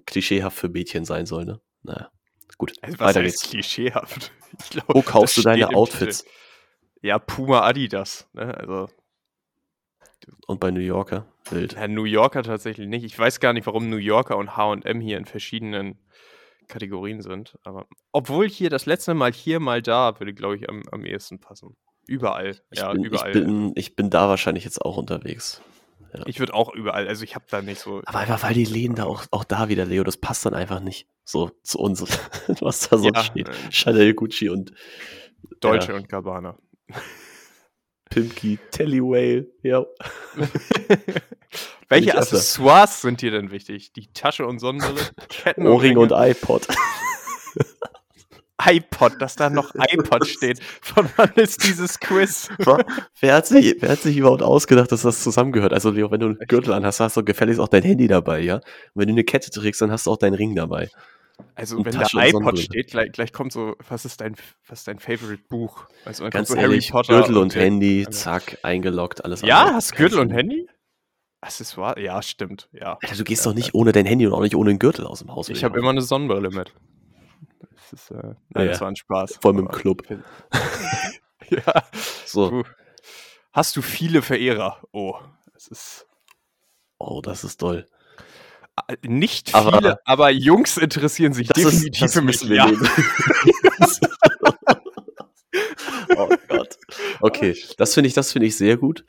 [0.07, 1.61] klischeehaft für Mädchen sein soll, ne?
[1.83, 2.11] Naja.
[2.59, 3.43] Gut, also, was weiter geht's.
[3.43, 4.33] klischeehaft?
[4.71, 6.25] Glaub, Wo kaufst du deine Outfits?
[7.01, 8.57] Ja, Puma Adidas, ne?
[8.57, 8.89] Also.
[10.47, 11.27] Und bei New Yorker?
[11.51, 11.73] Wild.
[11.73, 13.05] Ja, New Yorker tatsächlich nicht.
[13.05, 15.99] Ich weiß gar nicht, warum New Yorker und HM hier in verschiedenen
[16.69, 17.59] Kategorien sind.
[17.65, 21.41] Aber obwohl hier das letzte Mal hier, mal da, würde, glaube ich, am, am ehesten
[21.41, 21.77] passen.
[22.07, 22.61] Überall.
[22.71, 23.31] Ich, ja, bin, überall.
[23.31, 25.61] ich, bin, ich bin da wahrscheinlich jetzt auch unterwegs.
[26.27, 28.03] Ich würde auch überall, also ich habe da nicht so.
[28.05, 30.81] Aber einfach, weil die Läden da auch, auch da wieder, Leo, das passt dann einfach
[30.81, 32.03] nicht so zu uns,
[32.61, 33.49] was da so Ja, steht.
[33.49, 34.73] äh, Chanel, Gucci und
[35.61, 35.99] Deutsche Ja.
[35.99, 36.59] und Gabbana.
[38.11, 39.87] Pimki, Tellywhale, ja.
[41.89, 42.15] Welche.
[42.17, 43.93] Accessoires sind dir denn wichtig?
[43.93, 45.01] Die Tasche und Sonnenbrille?
[45.29, 46.67] Ketten Ohrring und iPod.
[48.67, 50.61] iPod, dass da noch iPod steht.
[50.83, 52.49] Von wann ist dieses Quiz?
[53.21, 55.73] wer, hat sich, wer hat sich überhaupt ausgedacht, dass das zusammengehört?
[55.73, 58.41] Also, Leo, wenn du einen Gürtel an hast, hast du gefälligst auch dein Handy dabei,
[58.41, 58.57] ja?
[58.57, 58.63] Und
[58.95, 60.89] wenn du eine Kette trägst, dann hast du auch deinen Ring dabei.
[61.55, 64.35] Also, Und wenn Tasche da und iPod steht, gleich, gleich kommt so, was ist dein,
[64.69, 65.87] was ist dein Favorite Buch?
[66.05, 69.75] Also, Ganz so ehrlich, Gürtel und der- Handy, zack, eingeloggt, alles Ja, andere.
[69.77, 70.69] hast du Gürtel und Handy?
[71.41, 71.99] Accessoire?
[72.01, 72.99] Ja, stimmt, ja.
[73.03, 75.07] Alter, du gehst Ja, doch nicht ohne dein Handy und auch nicht ohne den Gürtel
[75.07, 75.49] aus dem Haus.
[75.49, 76.73] Ich habe immer eine Sonnenbrille mit.
[77.93, 79.39] Das ist, äh, nein, Ja, das war ein Spaß.
[79.41, 80.03] Vor allem im Aber- Club.
[81.51, 81.85] ja.
[82.25, 82.63] So, Du,
[83.53, 84.81] hast du viele Verehrer?
[84.93, 85.17] Oh,
[85.53, 86.07] das ist
[86.99, 87.87] oh, das ist toll.
[88.89, 92.41] äh, nicht Aber- viele, aber, Jungs interessieren sich ist, definitiv das für mich.
[92.45, 92.67] Ja.
[96.17, 96.79] oh Gott.
[97.21, 99.05] Okay, das finde ich, das finde ich sehr gut.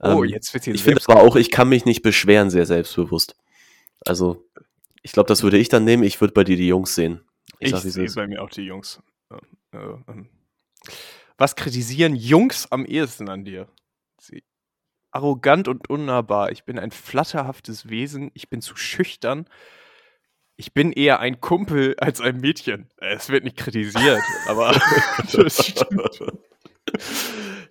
[0.00, 2.66] Oh, Ähm, jetzt wird hier Ich finde aber auch, ich kann mich nicht beschweren, sehr
[2.66, 3.36] selbstbewusst.
[4.04, 4.44] Also,
[5.02, 6.02] ich glaube, das würde ich dann nehmen.
[6.02, 7.20] Ich würde bei dir die Jungs sehen.
[7.64, 9.02] Ich, Ich, sehe bei mir auch die Jungs.
[9.30, 10.28] Äh, äh, ähm.
[11.38, 13.68] Was kritisieren Jungs am ehesten an dir?
[14.20, 14.44] Sie
[15.10, 16.50] arrogant und unnahbar.
[16.52, 18.30] Ich bin ein flatterhaftes Wesen.
[18.34, 19.48] Ich bin zu schüchtern.
[20.56, 22.90] Ich bin eher ein Kumpel als ein Mädchen.
[22.98, 24.72] Äh, Es wird nicht kritisiert, aber
[25.32, 26.22] das stimmt.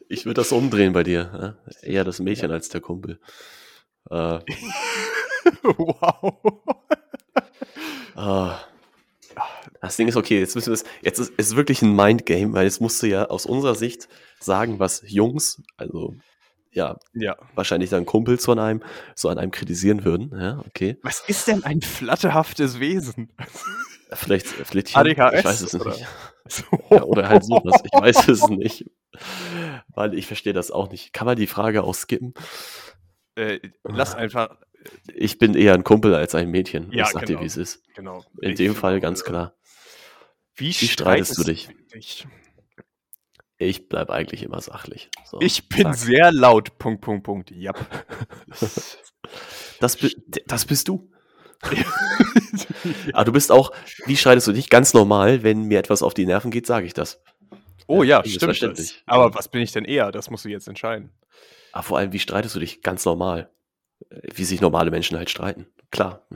[0.09, 1.57] Ich würde das umdrehen bei dir.
[1.63, 1.73] Ja?
[1.81, 3.19] Eher das Mädchen als der Kumpel.
[4.09, 4.39] Äh,
[5.63, 6.33] wow.
[8.15, 8.59] ah.
[9.83, 10.83] Das Ding ist okay, jetzt müssen wir es.
[11.01, 14.07] Jetzt ist es wirklich ein Mindgame, weil jetzt musst du ja aus unserer Sicht
[14.39, 16.15] sagen, was Jungs, also
[16.71, 17.35] ja, Ja.
[17.53, 18.81] wahrscheinlich dann Kumpels von einem,
[19.15, 20.31] so an einem kritisieren würden.
[20.39, 20.97] Ja, okay.
[21.03, 23.31] Was ist denn ein flatterhaftes Wesen?
[24.13, 25.91] Vielleicht, vielleicht ADHS, ich weiß es oder?
[25.91, 26.05] nicht.
[26.89, 27.81] Ja, oder halt sowas.
[27.83, 28.85] Ich weiß es nicht.
[29.93, 31.13] Weil ich verstehe das auch nicht.
[31.13, 32.33] Kann man die Frage auch skippen?
[33.35, 34.57] Äh, lass einfach,
[35.13, 36.91] Ich bin eher ein Kumpel als ein Mädchen.
[36.91, 37.39] Ja, ich sag genau.
[37.39, 37.81] dir, wie es ist.
[37.95, 38.23] genau.
[38.41, 39.53] In Ich dem Fall ganz äh, klar.
[40.55, 41.69] Wie, Wie streitest du dich?
[41.93, 42.27] dich?
[43.57, 45.09] Ich bleib eigentlich immer sachlich.
[45.25, 45.95] So, Ich bin zack.
[45.95, 46.77] sehr laut.
[46.79, 47.51] Punkt, Punkt, Punkt.
[47.51, 47.73] Ja.
[49.79, 49.97] Das,
[50.47, 51.09] das bist du.
[53.13, 53.71] Aber du bist auch,
[54.05, 54.69] wie streitest du dich?
[54.69, 57.21] Ganz normal, wenn mir etwas auf die Nerven geht, sage ich das.
[57.87, 58.61] oh ja, ist stimmt.
[58.61, 58.95] Das.
[59.05, 60.11] Aber was bin ich denn eher?
[60.11, 61.11] Das musst du jetzt entscheiden.
[61.71, 62.81] Aber vor allem, wie streitest du dich?
[62.81, 63.49] Ganz normal.
[64.09, 65.67] Äh, Wie sich normale Menschen halt streiten.
[65.89, 66.27] Klar.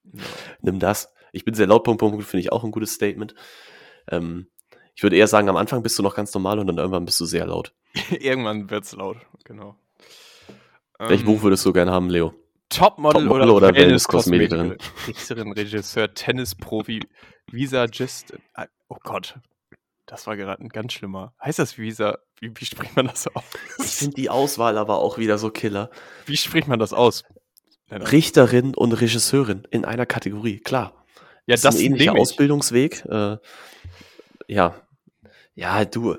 [0.60, 1.12] Nimm das.
[1.32, 3.34] Ich bin sehr laut, Punkt, Punkt, Punkt, finde ich auch ein gutes Statement.
[4.10, 4.48] Ähm,
[4.94, 7.18] ich würde eher sagen, am Anfang bist du noch ganz normal und dann irgendwann bist
[7.20, 7.72] du sehr laut.
[8.10, 9.16] Irgendwann wird's laut.
[9.44, 9.76] Genau.
[10.98, 12.34] Welches Ähm, Buch würdest du gerne haben, Leo?
[12.68, 14.76] Topmodel, Topmodel oder, oder Wellness-Kosmetikerin?
[15.06, 17.00] Richterin, Regisseur, Tennisprofi,
[17.50, 18.34] Visagist.
[18.54, 19.38] Ah, Oh Gott.
[20.06, 21.32] Das war gerade ein ganz schlimmer.
[21.42, 22.18] Heißt das Visa?
[22.40, 23.94] Wie, wie spricht man das Ich aus?
[23.94, 25.90] finde die Auswahl aber auch wieder so killer.
[26.26, 27.24] Wie spricht man das aus?
[27.90, 31.01] Richterin und Regisseurin in einer Kategorie, klar.
[31.46, 32.14] Ja, das ist ein ähnlicher.
[32.14, 33.04] Ausbildungsweg.
[33.06, 33.38] Äh,
[34.48, 34.74] ja.
[35.54, 36.16] Ja, du.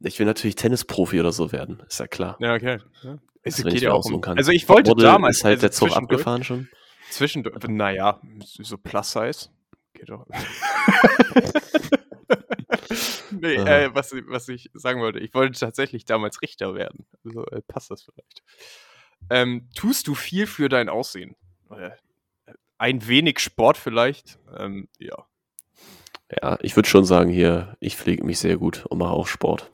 [0.00, 2.36] Ich will natürlich Tennisprofi oder so werden, ist ja klar.
[2.40, 2.78] Ja, okay.
[3.02, 3.18] Ja.
[3.44, 4.38] Also, wenn ich ja mir aussuchen um, kann.
[4.38, 6.68] Also ich wollte Topmodel damals Ist halt also der Zug abgefahren schon.
[7.10, 9.48] Zwischendurch, naja, so Plus Size.
[9.94, 10.26] Geht doch.
[13.30, 17.06] nee, äh, was, was ich sagen wollte, ich wollte tatsächlich damals Richter werden.
[17.24, 18.42] Also äh, passt das vielleicht.
[19.30, 21.34] Ähm, tust du viel für dein Aussehen?
[22.78, 24.38] Ein wenig Sport vielleicht?
[24.56, 25.26] Ähm, ja.
[26.42, 29.70] Ja, ich würde schon sagen, hier, ich pflege mich sehr gut und mache auch Sport.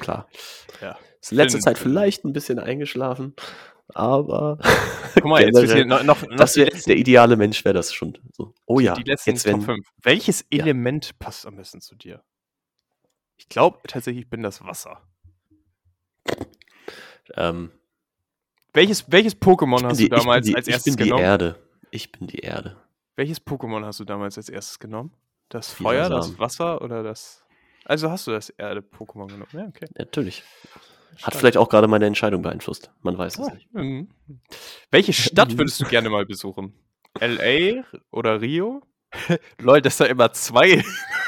[0.00, 0.28] Klar.
[0.80, 0.96] Ja.
[1.20, 3.34] Ist in letzter Zeit vielleicht ein bisschen eingeschlafen,
[3.88, 4.56] aber
[5.14, 8.16] Guck mal, jetzt generell, noch, noch, das wär, der ideale Mensch wäre das schon.
[8.32, 8.54] So.
[8.64, 9.86] Oh ja, die letzten jetzt Top wenn, 5.
[10.02, 10.62] Welches Ja.
[10.62, 12.22] Element passt am besten zu dir?
[13.36, 15.02] Ich glaube tatsächlich, ich bin das Wasser.
[17.34, 17.70] ähm,
[18.72, 21.10] Welches, welches Pokémon ich hast die, du damals ich die, als ich erstes bin die
[21.10, 21.24] genommen?
[21.24, 21.59] Erde.
[21.90, 22.76] Ich bin die Erde.
[23.16, 25.12] Welches Pokémon hast du damals als erstes genommen?
[25.48, 26.38] Das Feuer, das.
[26.38, 27.44] Wasser oder das.
[27.84, 29.48] Also hast du das Erde-Pokémon genommen?
[29.52, 29.86] Ja, okay.
[29.98, 30.44] Natürlich.
[31.22, 32.90] Hat vielleicht auch gerade meine Entscheidung beeinflusst.
[33.02, 33.74] Man weiß es Ah, nicht.
[33.74, 34.08] mhm.
[34.90, 36.72] Welche Stadt würdest du gerne mal besuchen?
[37.18, 37.82] L.A.
[38.12, 38.82] oder Rio?
[39.58, 40.84] Leute, das sind immer zwei.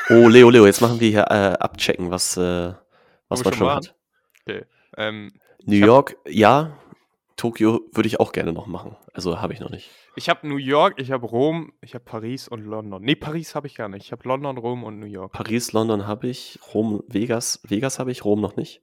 [0.08, 2.74] Oh, Leo, Leo, jetzt machen wir hier äh, abchecken, was, äh,
[3.28, 3.94] was man schon schon hat.
[4.46, 4.64] Okay.
[4.96, 5.32] Ähm,
[5.64, 6.78] New York, ja,
[7.42, 8.94] Tokio würde ich auch gerne noch machen.
[9.14, 9.90] Also habe ich noch nicht.
[10.14, 13.02] Ich habe New York, ich habe Rom, ich habe Paris und London.
[13.02, 14.04] Nee, Paris habe ich gar nicht.
[14.04, 15.32] Ich habe London, Rom und New York.
[15.32, 17.58] Paris, London habe ich, Rom, Vegas.
[17.64, 18.80] Vegas habe ich, Rom noch nicht.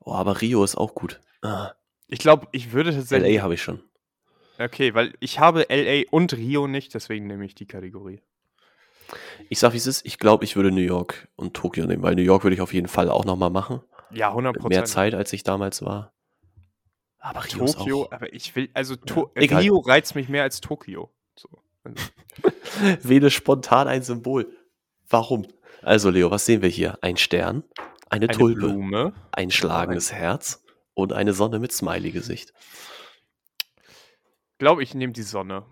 [0.00, 1.20] Oh, aber Rio ist auch gut.
[1.40, 1.72] Ah,
[2.08, 3.36] Ich glaube, ich würde tatsächlich.
[3.36, 3.80] LA habe ich schon.
[4.58, 8.20] Okay, weil ich habe LA und Rio nicht, deswegen nehme ich die Kategorie.
[9.48, 10.04] Ich sag, wie es ist.
[10.04, 12.74] Ich glaube, ich würde New York und Tokio nehmen, weil New York würde ich auf
[12.74, 13.80] jeden Fall auch nochmal machen.
[14.10, 16.12] Ja, 100 Mit mehr Zeit, als ich damals war.
[17.28, 18.12] Aber Rio Tokio, auch.
[18.12, 19.60] aber ich will, also to Egal.
[19.60, 21.12] Rio reizt mich mehr als Tokio.
[21.36, 21.50] So.
[21.84, 22.02] Also,
[23.02, 24.50] Wähle spontan ein Symbol.
[25.10, 25.46] Warum?
[25.82, 26.98] Also, Leo, was sehen wir hier?
[27.02, 27.64] Ein Stern,
[28.08, 29.12] eine, eine Tulpe, Blume.
[29.30, 30.64] ein schlagendes Herz
[30.94, 32.54] und eine Sonne mit Smiley-Gesicht.
[34.56, 35.66] Glaube ich, nehme die Sonne.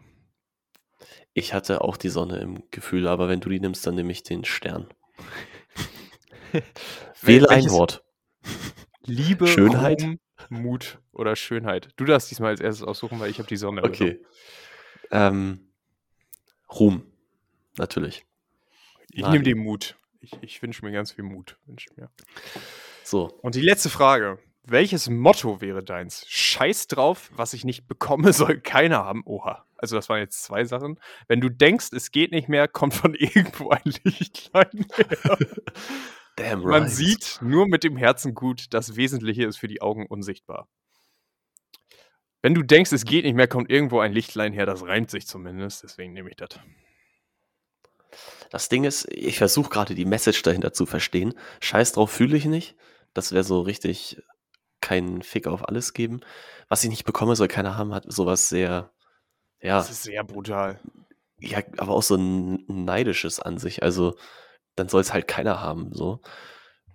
[1.32, 4.24] Ich hatte auch die Sonne im Gefühl, aber wenn du die nimmst, dann nehme ich
[4.24, 4.88] den Stern.
[7.22, 8.04] Wähle ein Wort.
[9.06, 10.02] Liebe, Schönheit?
[10.02, 10.18] Ruhm,
[10.50, 11.90] Mut oder Schönheit.
[11.96, 13.82] Du darfst diesmal als erstes aussuchen, weil ich habe die Sonne.
[13.82, 14.20] Okay.
[15.10, 15.68] Ähm,
[16.72, 17.02] Ruhm.
[17.78, 18.24] Natürlich.
[19.12, 19.96] Ich nehme den Mut.
[20.20, 21.58] Ich, ich wünsche mir ganz viel Mut.
[21.66, 22.10] Wünsch mir.
[23.04, 24.38] So, Und die letzte Frage.
[24.68, 26.26] Welches Motto wäre deins?
[26.26, 29.22] Scheiß drauf, was ich nicht bekomme, soll keiner haben.
[29.24, 29.64] Oha.
[29.76, 30.98] Also das waren jetzt zwei Sachen.
[31.28, 35.38] Wenn du denkst, es geht nicht mehr, kommt von irgendwo ein Lichtlein her.
[36.36, 36.90] damn Man right.
[36.90, 40.68] sieht nur mit dem Herzen gut, das Wesentliche ist für die Augen unsichtbar.
[42.42, 45.26] Wenn du denkst, es geht nicht mehr, kommt irgendwo ein Lichtlein her, das reimt sich
[45.26, 46.50] zumindest, deswegen nehme ich das.
[48.50, 51.34] Das Ding ist, ich versuche gerade die Message dahinter zu verstehen.
[51.60, 52.76] Scheiß drauf fühle ich nicht.
[53.14, 54.22] Das wäre so richtig
[54.80, 56.20] keinen Fick auf alles geben.
[56.68, 58.92] Was ich nicht bekomme, soll keiner haben, hat sowas sehr,
[59.60, 60.80] ja, Das ist sehr brutal.
[61.40, 63.82] ja, aber auch so ein neidisches an sich.
[63.82, 64.16] Also,
[64.76, 66.20] dann soll es halt keiner haben, so.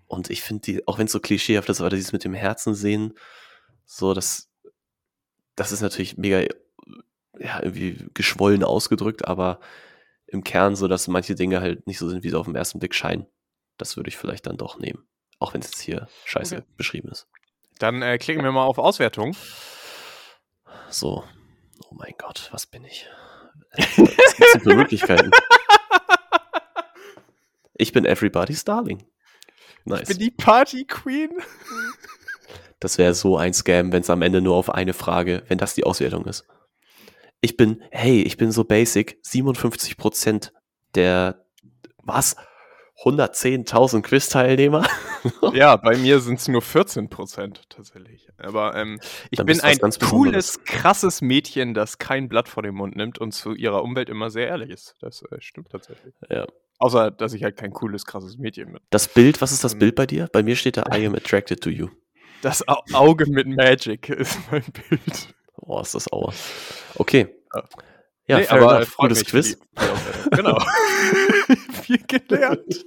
[0.07, 2.73] Und ich finde die, auch wenn es so klischeehaft ist, aber dieses mit dem Herzen
[2.75, 3.13] sehen,
[3.85, 4.49] so, das,
[5.55, 6.41] das ist natürlich mega,
[7.39, 9.59] ja, irgendwie geschwollen ausgedrückt, aber
[10.27, 12.79] im Kern so, dass manche Dinge halt nicht so sind, wie sie auf den ersten
[12.79, 13.25] Blick scheinen.
[13.77, 15.07] Das würde ich vielleicht dann doch nehmen.
[15.39, 16.65] Auch wenn es jetzt hier scheiße Okay.
[16.77, 17.27] beschrieben ist.
[17.79, 19.35] Dann äh, klicken wir mal auf Auswertung.
[20.89, 21.23] So.
[21.89, 23.07] Oh mein Gott, was bin ich?
[23.75, 25.31] Was gibt's denn für Möglichkeiten?
[27.81, 29.03] Ich bin everybody's darling.
[29.85, 30.01] Nice.
[30.01, 31.31] Ich bin die Party Queen.
[32.79, 35.73] Das wäre so ein Scam, wenn es am Ende nur auf eine Frage, wenn das
[35.73, 36.45] die Auswertung ist.
[37.41, 40.51] Ich bin, hey, ich bin so basic, 57%
[40.93, 41.43] der,
[42.03, 42.35] was?
[43.03, 44.85] 110.000 Quiz-Teilnehmer?
[45.53, 48.29] ja, bei mir sind es nur 14 Prozent tatsächlich.
[48.37, 48.99] Aber ähm,
[49.31, 53.17] ich Dann bin ein ganz cooles, krasses Mädchen, das kein Blatt vor den Mund nimmt
[53.17, 54.95] und zu ihrer Umwelt immer sehr ehrlich ist.
[54.99, 56.13] Das äh, stimmt tatsächlich.
[56.29, 56.45] Ja.
[56.81, 58.81] Außer, dass ich halt kein cooles, krasses Mädchen bin.
[58.89, 59.77] Das Bild, was ist das.
[59.77, 60.27] Bild bei dir?
[60.33, 61.89] Bei mir steht da, I am attracted to you.
[62.41, 65.33] Das Au Auge mit Magic ist mein Bild.
[65.57, 66.33] Oh, ist das auer.
[66.95, 67.27] Okay.
[67.53, 67.63] Ja.
[68.27, 68.97] Ja, Nee, aber, enough.
[68.97, 69.57] Gutes Quiz.
[69.59, 70.29] die- die.
[70.35, 70.57] Genau.
[71.83, 72.85] Viel gelernt.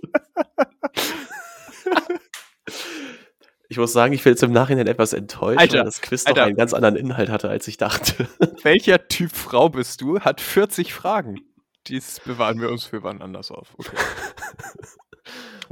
[3.68, 6.40] Ich muss sagen, ich bin jetzt im Nachhinein etwas enttäuscht, Alter, weil das Quiz Alter.
[6.40, 8.28] doch einen ganz anderen Inhalt hatte, als ich dachte.
[8.62, 10.20] Welcher Typ Frau bist du?
[10.20, 11.40] Hat 40 Fragen.
[11.86, 13.74] Dies bewahren wir uns für wann anders auf.
[13.78, 13.96] Okay.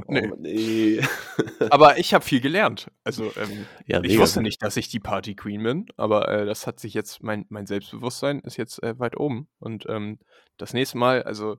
[0.07, 0.29] Nee.
[0.31, 1.01] Oh, nee.
[1.69, 2.89] Aber ich habe viel gelernt.
[3.03, 6.67] Also, ähm, Ja, ich wusste nicht, dass ich die Party Queen bin, aber äh, das
[6.67, 9.47] hat sich jetzt, mein, mein Selbstbewusstsein ist jetzt äh, weit oben.
[9.59, 10.19] Und ähm,
[10.57, 11.57] das nächste Mal, also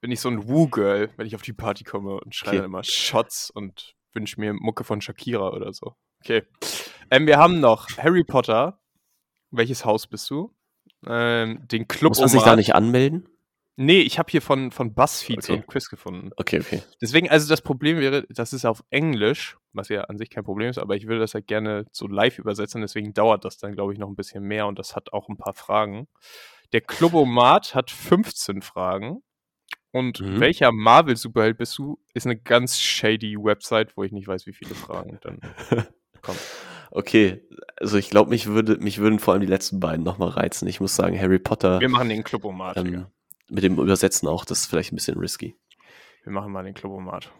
[0.00, 2.56] bin ich so ein Woo-Girl, wenn ich auf die Party komme und schreie Okay.
[2.58, 5.94] dann immer Shots und wünsche mir Mucke von Shakira oder so.
[6.20, 6.42] Okay.
[7.10, 8.80] Ähm, wir haben noch Harry Potter.
[9.50, 10.54] Welches Haus bist du?
[11.06, 13.28] Ähm, den Club Muss man sich da nicht anmelden?
[13.76, 15.62] Nee, ich habe hier von, von BuzzFeed so Okay.
[15.62, 16.30] ein Quiz gefunden.
[16.36, 16.82] Okay, okay.
[17.00, 20.68] Deswegen, also das Problem wäre, das ist auf Englisch, was ja an sich kein Problem
[20.70, 23.92] ist, aber ich würde das halt gerne so live übersetzen, deswegen dauert das dann, glaube
[23.92, 26.06] ich, noch ein bisschen mehr und das hat auch ein paar Fragen.
[26.72, 29.22] Der Clubomat hat 15 Fragen.
[29.90, 30.40] Und Mhm.
[30.40, 32.00] welcher Marvel-Superheld bist du?
[32.14, 35.40] Ist eine ganz shady Website, wo ich nicht weiß, wie viele Fragen dann
[36.20, 36.38] kommen.
[36.90, 37.42] Okay,
[37.76, 40.68] also ich glaube, mich, würde, mich würden vor allem die letzten beiden nochmal reizen.
[40.68, 42.76] Ich muss sagen, Harry Potter Wir machen den Clubomat.
[42.76, 43.06] ähm.
[43.50, 45.56] Mit dem Übersetzen auch, das ist vielleicht ein bisschen risky.
[46.22, 47.32] Wir machen mal den Clubomat.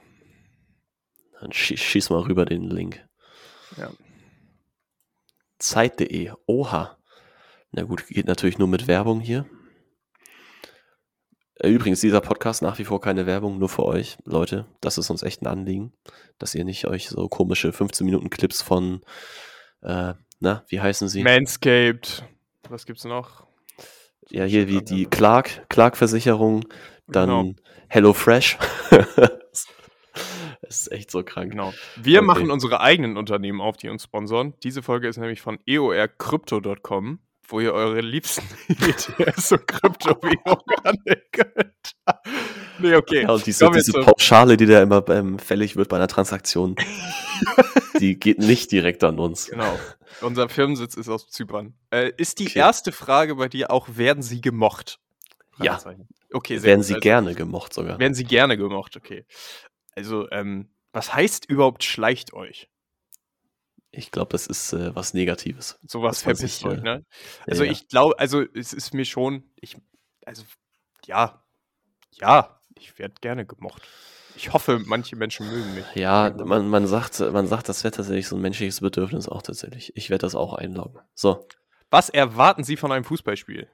[1.40, 3.06] Dann schieß, schieß mal rüber den Link.
[3.76, 3.90] Ja.
[5.58, 6.32] Zeit.de.
[6.46, 6.98] Oha.
[7.72, 9.46] Na gut, geht natürlich nur mit Werbung hier.
[11.56, 14.66] Äh, Übrigens, dieser Podcast nach wie vor keine Werbung, nur für euch, Leute.
[14.80, 15.92] Das ist uns echt ein Anliegen,
[16.38, 19.02] dass ihr nicht euch so komische 15-Minuten-Clips von,
[19.82, 21.22] äh, na, wie heißen sie?
[21.22, 22.24] Manscaped.
[22.68, 23.46] Was gibt's noch?
[24.30, 26.64] Ja, hier wie die Clark, Clark-Versicherung,
[27.06, 27.54] dann Genau.
[27.88, 28.58] HelloFresh.
[29.50, 29.66] Das
[30.68, 31.52] ist echt so krank.
[31.52, 31.72] Genau.
[31.96, 32.26] Wir Okay.
[32.26, 34.54] machen unsere eigenen Unternehmen auf, die uns sponsern.
[34.62, 41.94] Diese Folge ist nämlich von eorcrypto.com, wo ihr eure liebsten ETFs und Kryptowährungen handeln könnt.
[42.78, 43.22] Nee, okay.
[43.22, 46.76] Ja, und diese, diese Pauschale, die da immer ähm, fällig wird bei einer Transaktion,
[48.00, 49.46] die geht nicht direkt an uns.
[49.46, 49.78] Genau.
[50.20, 51.74] Unser Firmensitz ist aus Zypern.
[51.90, 52.58] Äh, ist die Okay.
[52.58, 54.98] erste Frage bei dir auch, werden sie gemocht?
[55.60, 55.78] Ja.
[56.32, 56.86] Okay, Werden gut.
[56.86, 57.98] sie Also, gerne gemocht sogar.
[57.98, 59.24] Werden sie gerne gemocht, okay.
[59.94, 62.68] Also, ähm, was heißt überhaupt schleicht euch?
[63.90, 65.78] Ich glaube, das ist äh, was Negatives.
[65.86, 67.06] Sowas verpisst euch, äh, ne?
[67.46, 67.70] Also ja.
[67.70, 69.76] ich glaube, also es ist mir schon, ich,
[70.26, 70.42] also
[71.06, 71.44] ja,
[72.10, 73.82] ja, ich werde gerne gemocht.
[74.36, 75.84] Ich hoffe, manche Menschen mögen mich.
[75.94, 79.96] Ja, man, man, sagt, man sagt, das wäre tatsächlich so ein menschliches Bedürfnis auch tatsächlich.
[79.96, 81.00] Ich werde das auch einloggen.
[81.14, 81.46] So,
[81.90, 83.68] Was erwarten Sie von einem Fußballspiel?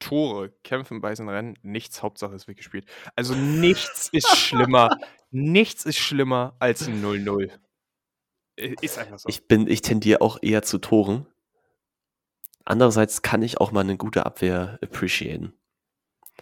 [0.00, 2.86] Tore, Kämpfen, Beißen, Rennen, nichts, Hauptsache es wird gespielt.
[3.14, 4.96] Also nichts ist schlimmer,
[5.30, 7.50] nichts ist schlimmer als ein 0-0.
[8.56, 9.28] Äh, Ist einfach so.
[9.28, 11.26] ich bin, ich tendiere auch eher zu Toren.
[12.64, 15.52] Andererseits kann ich auch mal eine gute Abwehr appreciaten.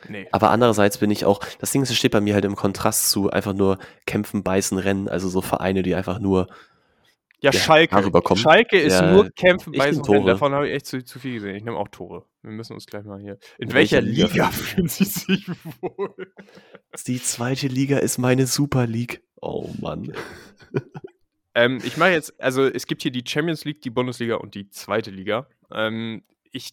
[0.09, 0.26] Nee.
[0.33, 3.11] Aber andererseits bin ich auch, das Ding ist, es steht bei mir halt im Kontrast
[3.11, 6.46] zu einfach nur kämpfen, beißen, rennen, also so Vereine, die einfach nur,
[7.40, 8.37] Ja, Ja, Schalke.
[8.37, 10.26] Schalke ist Ja, nur Kämpfen, Beißen, Rennen.
[10.26, 11.57] Davon habe ich echt zu, zu viel gesehen.
[11.57, 12.24] Ich nehme auch Tore.
[12.42, 13.38] Wir müssen uns gleich mal hier.
[13.59, 15.48] In, In welcher, welcher Liga Liga fühlen fühlen Sie sich
[15.81, 16.14] wohl?
[17.07, 19.22] die zweite Liga ist meine Super League.
[19.40, 20.12] Oh Mann.
[21.55, 24.68] Ähm, ich mache jetzt, also es gibt hier die Champions League, die Bundesliga und die
[24.70, 25.48] zweite Liga.
[25.72, 26.22] Ähm,
[26.53, 26.70] ich,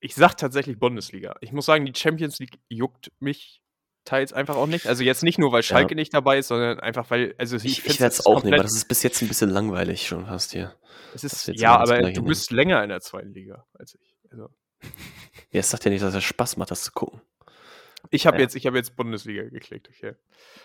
[0.00, 1.36] ich sag tatsächlich Bundesliga.
[1.40, 3.62] Ich muss sagen, die Champions League juckt mich
[4.04, 4.86] teils einfach auch nicht.
[4.86, 7.78] Also jetzt nicht nur, weil Schalke nicht dabei ist, sondern einfach, weil, also ich, Ich,
[7.78, 10.26] ich, werde es jetzt auch nehmen, weil das ist bis jetzt ein bisschen langweilig schon
[10.26, 10.74] fast hier.
[11.14, 14.16] es ist, ja, aber du bist länger in der zweiten Liga als ich.
[14.30, 14.48] Also,
[15.52, 17.20] Ja, es sagt ja nicht, dass es Spaß macht, das zu gucken.
[18.10, 18.42] ich habe Ja.
[18.42, 20.14] jetzt, ich habe jetzt Bundesliga geklickt, okay.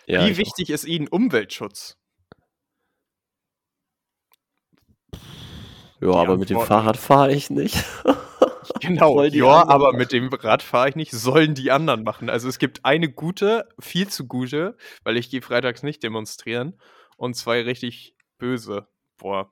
[0.05, 1.97] Ja, Wie ich wichtig ist Ihnen Umweltschutz?
[5.11, 6.01] auch.
[6.01, 7.83] Ja, aber mit dem Fahrrad fahre ich nicht.
[8.81, 9.97] Genau, ja, aber machen.
[9.97, 12.29] mit dem Rad fahre ich nicht, sollen die anderen machen.
[12.29, 16.79] Also es gibt eine gute, viel zu gute, weil ich gehe freitags nicht demonstrieren
[17.17, 18.87] und zwei richtig böse.
[19.17, 19.51] Boah.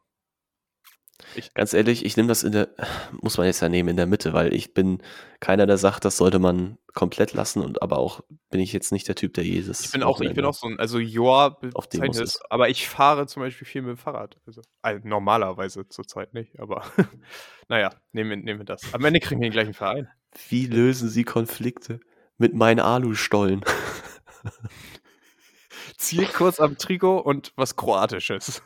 [1.53, 2.69] Ganz ehrlich, ich nehme das in der,
[3.21, 5.01] muss man jetzt ja nehmen, in der Mitte, weil ich bin
[5.39, 9.07] keiner, der sagt, das sollte man komplett lassen und aber auch bin ich jetzt nicht
[9.07, 9.81] der Typ, der Jesus.
[9.81, 13.41] Ich bin auch, ich bin auch so ein, also dem bezeichnet aber ich fahre zum
[13.41, 14.37] Beispiel viel mit dem Fahrrad.
[14.45, 16.83] Also, also normalerweise zurzeit nicht, aber
[17.67, 18.93] naja, nehmen wir, nehmen wir das.
[18.93, 20.07] Am Ende kriegen wir den gleichen Verein.
[20.49, 21.99] Wie lösen Sie Konflikte?
[22.37, 23.63] Mit meinen Alustollen.
[25.97, 28.61] Ziel kurz am Trikot und was Kroatisches.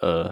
[0.00, 0.30] Äh,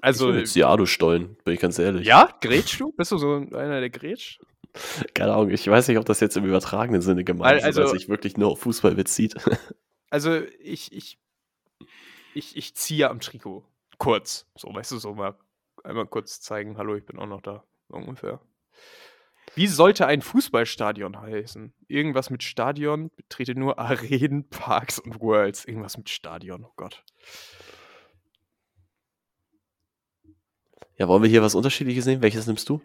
[0.00, 2.06] Also, ich jetzt die Alustollen, bin ich ganz ehrlich.
[2.06, 2.92] ja, grätschst du?
[2.92, 4.40] Bist du so einer, der grätscht?
[5.14, 7.90] Keine Ahnung, ich weiß nicht, ob das jetzt im übertragenen Sinne gemeint ist, also- oder
[7.90, 9.34] sich wirklich nur auf Fußball bezieht.
[10.12, 11.20] Also ich, ich,
[12.34, 13.64] ich, ich ziehe am Trikot.
[13.98, 14.44] Kurz.
[14.56, 15.38] So, weißt du, so mal
[15.84, 17.62] einmal kurz zeigen, hallo, ich bin auch noch da.
[17.88, 18.40] So ungefähr.
[19.54, 21.72] Wie sollte ein Fußballstadion heißen?
[21.86, 25.64] Irgendwas mit Stadion, betrete nur Arenen, Parks und Worlds.
[25.64, 27.04] Irgendwas mit Stadion, oh Gott.
[31.00, 32.20] Ja, wollen wir hier was Unterschiedliches nehmen?
[32.22, 32.82] Welches nimmst du?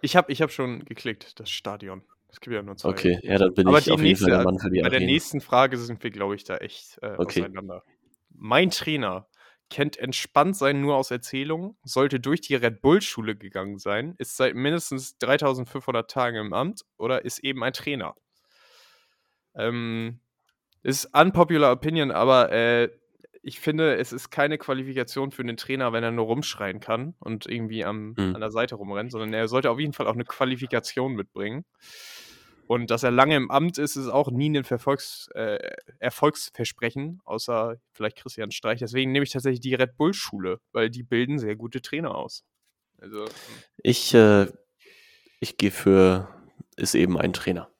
[0.00, 2.02] Ich habe ich hab schon geklickt, das Stadion.
[2.28, 2.88] Es gibt ja nur zwei.
[2.90, 4.88] Okay, ja, dann bin Aber ich auf jeden Fall der nächste- Mann für die Bei
[4.88, 5.06] der Arenen.
[5.14, 7.42] nächsten Frage sind wir, glaube ich, da echt äh, Okay.
[7.42, 7.84] auseinander.
[8.30, 9.28] Mein Trainer
[9.68, 14.56] kennt entspannt sein nur aus Erzählungen, sollte durch die Red Bull-Schule gegangen sein, ist seit
[14.56, 18.16] mindestens 3500 Tagen im Amt oder ist eben ein Trainer.
[19.54, 20.18] Ähm,
[20.82, 22.88] ist unpopular opinion, aber äh,
[23.42, 27.46] ich finde, es ist keine Qualifikation für einen Trainer, wenn er nur rumschreien kann und
[27.46, 28.34] irgendwie am, Mhm.
[28.34, 31.64] an der Seite rumrennt, sondern er sollte auf jeden Fall auch eine Qualifikation mitbringen.
[32.66, 35.58] Und dass er lange im Amt ist, ist auch nie ein Verfolgs, äh,
[35.98, 38.78] Erfolgsversprechen, außer vielleicht Christian Streich.
[38.78, 42.44] Deswegen nehme ich tatsächlich die Red Bull-Schule, weil die bilden sehr gute Trainer aus.
[43.00, 43.24] Also,
[43.82, 44.46] Ich, äh,
[45.40, 46.28] ich gehe für,
[46.76, 47.70] ist eben ein Trainer.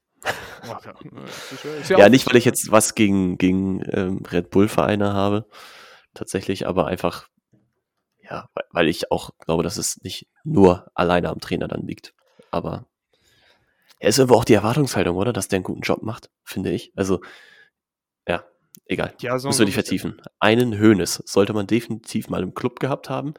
[1.88, 5.46] Ja, nicht, weil ich jetzt was gegen, gegen ähm, Red Bull-Vereine habe,
[6.14, 7.28] tatsächlich, aber einfach,
[8.22, 12.14] ja, weil, ich auch glaube, dass es nicht nur alleine am Trainer dann liegt.
[12.50, 12.86] Aber
[13.98, 15.32] er ist irgendwo auch die Erwartungshaltung, oder?
[15.32, 16.92] Dass der einen guten Job macht, finde ich.
[16.96, 17.20] Also,
[18.28, 18.44] ja,
[18.86, 19.14] egal.
[19.20, 20.20] Ja, so, Müssen wir nicht vertiefen.
[20.38, 23.34] Einen Hönes sollte man definitiv mal im Club gehabt haben.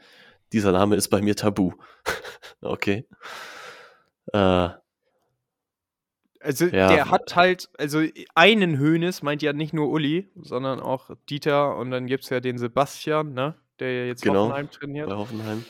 [0.51, 1.73] Dieser Name ist bei mir tabu.
[2.61, 3.07] okay.
[4.34, 4.69] Äh,
[6.43, 6.87] Also Ja.
[6.87, 8.01] der hat halt, also
[8.35, 12.39] einen Hönes meint ja nicht nur Uli, sondern auch Dieter und dann gibt es ja
[12.39, 13.55] den Sebastian, ne?
[13.79, 14.45] Der ja jetzt Genau.
[14.45, 15.09] Hoffenheim trainiert.
[15.09, 15.65] bei Hoffenheim.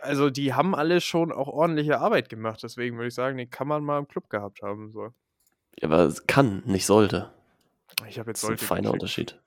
[0.00, 3.68] Also die haben alle schon auch ordentliche Arbeit gemacht, deswegen würde ich sagen, den kann
[3.68, 4.92] man mal im Club gehabt haben.
[4.92, 5.10] So.
[5.80, 7.30] Ja, aber es kann, nicht sollte.
[8.08, 8.90] Ich habe jetzt Das ist ein feiner.
[8.92, 9.40] Unterschied.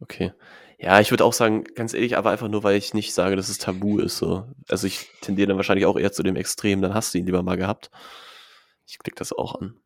[0.00, 0.32] Okay.
[0.78, 3.48] Ja, ich würde auch sagen, ganz ehrlich, aber einfach nur, weil ich nicht sage, dass
[3.48, 4.18] es tabu ist.
[4.18, 4.46] So.
[4.68, 7.42] Also ich tendiere dann wahrscheinlich auch eher zu dem Extrem, dann hast du ihn lieber
[7.42, 7.90] mal gehabt.
[8.86, 9.78] Ich klicke das auch an.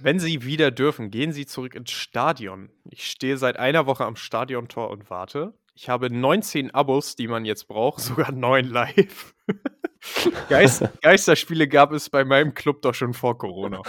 [0.00, 2.70] Wenn Sie wieder dürfen, gehen Sie zurück ins Stadion.
[2.90, 5.54] Ich stehe seit einer Woche am Stadiontor und warte.
[5.74, 9.34] Ich habe 19 Abos, die man jetzt braucht, sogar 9 live.
[10.48, 13.82] Geist, Geisterspiele gab es bei meinem Club doch schon vor Corona.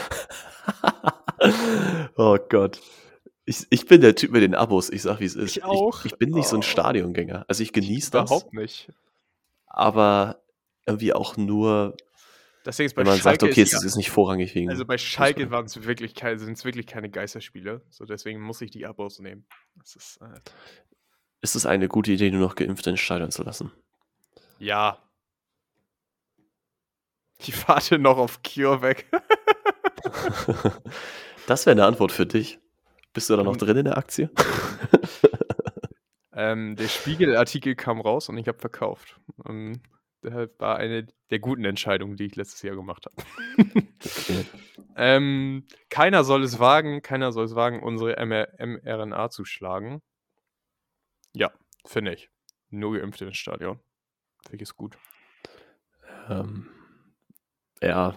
[2.15, 2.79] oh Gott.
[3.45, 5.57] Ich, ich bin der Typ mit den Abos, ich sag wie es ist.
[5.57, 6.05] Ich auch.
[6.05, 6.63] Ich, ich bin nicht so ein Oh.
[6.63, 7.45] Stadiongänger.
[7.47, 8.89] Also ich genieße das, Überhaupt nicht.
[9.67, 10.41] aber
[10.85, 11.97] irgendwie auch nur,
[12.65, 14.69] Deswegen ist bei wenn man sagt, Schalke okay, ist es ist nicht vorrangig wegen.
[14.69, 17.81] Also bei Schalke waren es wirklich keine, sind es wirklich keine Geisterspiele.
[17.89, 19.45] So deswegen muss ich die Abos nehmen.
[19.75, 20.39] Das ist, äh,
[21.41, 23.71] ist es eine gute Idee, nur noch Geimpfte ins Stadion zu lassen?
[24.59, 24.97] ja.
[27.45, 29.05] Ich warte noch auf CureVac.
[31.47, 32.59] das wäre eine Antwort für dich.
[33.11, 34.29] Bist du da noch Ähm, drin in der Aktie?
[36.33, 39.19] ähm, der Spiegel-Artikel kam raus und ich habe verkauft.
[39.45, 39.81] Ähm,
[40.23, 43.15] war eine der guten Entscheidungen, die ich letztes Jahr gemacht habe.
[44.05, 44.45] Okay.
[44.95, 50.01] ähm, keiner soll es wagen, keiner soll es wagen, unsere MR mRNA zu schlagen.
[51.33, 51.51] Ja,
[51.85, 52.29] finde ich.
[52.69, 53.79] Nur Geimpfte ins Stadion.
[54.43, 54.97] Finde ich ist gut.
[56.29, 56.67] Ähm,
[57.81, 58.15] ja.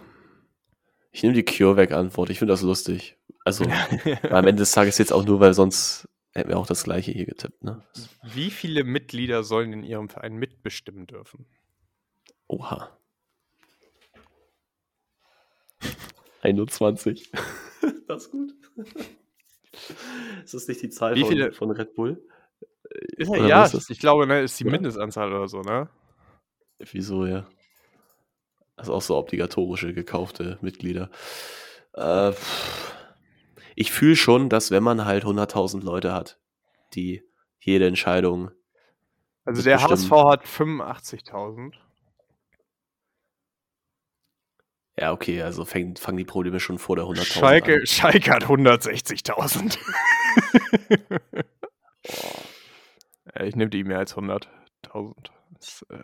[1.11, 2.29] Ich nehme die CureVac-Antwort.
[2.29, 3.17] Ich finde das lustig.
[3.43, 3.63] Also,
[4.29, 7.25] am Ende des Tages jetzt auch nur, weil sonst hätten wir auch das gleiche hier
[7.25, 7.83] getippt, ne?
[8.23, 11.47] Wie viele Mitglieder sollen in ihrem Verein mitbestimmen dürfen?
[12.47, 12.97] Oha.
[16.41, 17.31] 21.
[18.07, 18.53] das ist gut.
[20.43, 22.25] Ist das nicht die Zahl Wie von, viele- von Red Bull?
[23.17, 23.89] Ist Oder ja, ist das?
[23.89, 24.71] ich glaube, ne, ist die Oder?
[24.71, 25.89] Mindestanzahl oder so, ne?
[26.79, 27.47] Wieso, ja?
[28.77, 31.09] Also auch so obligatorische gekaufte Mitglieder.
[31.93, 32.31] Äh,
[33.75, 36.39] ich fühle schon, dass wenn man halt 100.000 Leute hat,
[36.93, 37.23] die
[37.59, 38.51] jede Entscheidung.
[39.43, 41.73] Also der HSV hat 85.000.
[44.99, 47.85] Ja, okay, also fängen, fangen die Probleme schon vor der 100.000 Schalke, an.
[47.85, 49.77] Schalke hat 160.000.
[53.35, 54.47] Ja, ich nehme die mehr als 100.000.
[55.53, 55.97] Das, Äh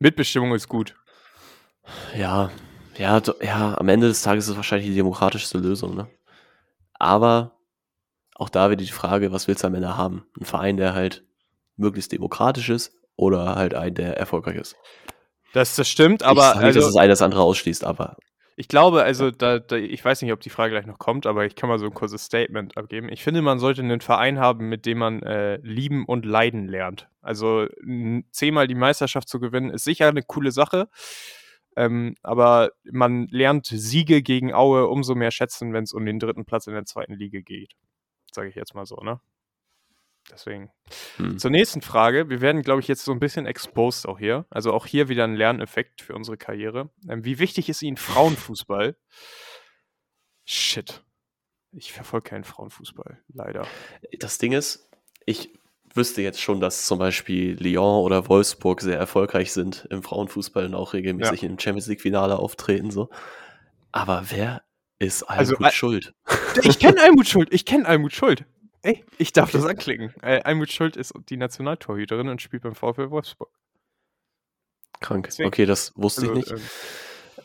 [0.00, 0.94] Mitbestimmung ist gut.
[2.16, 2.50] Ja,
[2.96, 6.08] ja, ja, am Ende des Tages ist es wahrscheinlich die demokratischste Lösung, ne?
[6.94, 7.58] Aber
[8.34, 10.26] auch da wieder die Frage, was willst du am Ende haben?
[10.38, 11.24] Ein Verein, der halt
[11.76, 14.76] möglichst demokratisch ist oder halt ein, der erfolgreich ist.
[15.52, 18.16] Das, das stimmt, ich aber sag nicht, dass also, es eine das andere ausschließt, aber
[18.60, 21.46] ich glaube, also, da, da, ich weiß nicht, ob die Frage gleich noch kommt, aber
[21.46, 23.08] ich kann mal so ein kurzes Statement abgeben.
[23.08, 27.08] Ich finde, man sollte einen Verein haben, mit dem man äh, lieben und leiden lernt.
[27.22, 27.68] Also
[28.32, 30.88] zehnmal die Meisterschaft zu gewinnen, ist sicher eine coole Sache.
[31.76, 36.44] Ähm, aber man lernt Siege gegen Aue umso mehr schätzen, wenn es um den dritten
[36.44, 37.74] Platz in der zweiten Liga geht.
[38.32, 39.20] Sage ich jetzt mal so, ne?
[40.30, 40.70] Deswegen.
[41.16, 41.38] hm.
[41.38, 42.28] Zur nächsten Frage.
[42.28, 44.46] Wir werden, glaube ich, jetzt so ein bisschen exposed auch hier.
[44.50, 46.90] Also auch hier wieder ein Lerneffekt für unsere Karriere.
[47.08, 48.96] Ähm, wie wichtig ist Ihnen Frauenfußball?
[50.44, 51.02] Shit.
[51.72, 53.66] Ich verfolge keinen Frauenfußball, leider.
[54.18, 54.90] das Ding ist,
[55.26, 55.50] ich
[55.94, 60.74] wüsste jetzt schon, dass zum Beispiel Lyon oder Wolfsburg sehr erfolgreich sind im Frauenfußball und
[60.74, 63.10] auch regelmäßig im Champions League-Finale auftreten, so.
[63.92, 64.62] Aber wer
[64.98, 66.14] ist Also, Almut äh, schuld?
[66.62, 67.52] Ich kenne Almut Schuld.
[67.52, 68.44] Ich kenne Almut Schuld.
[68.88, 70.14] Ey, ich darf das anklicken.
[70.22, 73.50] Äh, Almut Schuld ist die Nationaltorhüterin und spielt beim VfL Wolfsburg.
[75.00, 75.26] Krank.
[75.26, 76.50] deswegen- Okay, das wusste ich nicht.
[76.50, 76.60] ähm,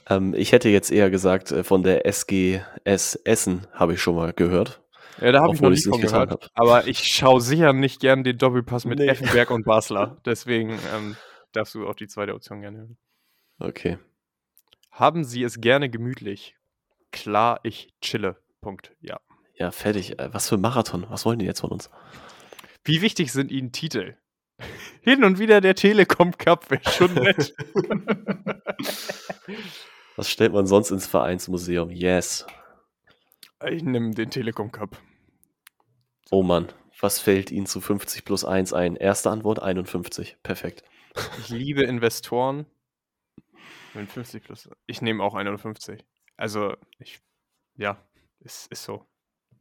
[0.09, 4.33] Ähm, ich hätte jetzt eher gesagt, äh, von der SGS Essen habe ich schon mal
[4.33, 4.81] gehört.
[5.21, 6.31] ja, da habe ich noch nie von gehört.
[6.31, 6.49] hab.
[6.55, 9.07] Aber ich schaue sicher nicht gern den Doppelpass mit Nee.
[9.07, 10.17] Effenberg und Basler.
[10.25, 11.15] Deswegen ähm,
[11.53, 12.97] darfst du auch die zweite Option gerne hören.
[13.59, 13.97] Okay.
[14.91, 16.55] Haben Sie es gerne gemütlich?
[17.11, 18.35] Klar, ich chille.
[18.61, 18.91] Punkt.
[18.99, 19.19] Ja.
[19.55, 20.19] Ja, fertig.
[20.19, 21.05] Äh, Was für ein Marathon?
[21.09, 21.89] Was wollen die jetzt von uns?
[22.83, 24.15] Wie wichtig sind Ihnen Titel?
[25.01, 27.53] Hin und wieder der Telekom Cup wäre schon nett.
[30.15, 31.89] Was stellt man sonst ins Vereinsmuseum?
[31.89, 32.45] Yes.
[33.67, 35.01] ich nehme den Telekom Cup.
[36.29, 36.71] Oh Mann.
[36.99, 38.95] Was fällt Ihnen zu 50 plus 1 ein?
[38.95, 40.37] Erste Antwort 51.
[40.43, 40.83] Perfekt.
[41.39, 42.65] Ich liebe Investoren.
[43.93, 44.67] Wenn 50 plus.
[44.87, 46.03] Ich nehme auch 51.
[46.37, 47.19] Also, ich.
[47.75, 48.03] Ja,
[48.39, 49.05] ist, ist so.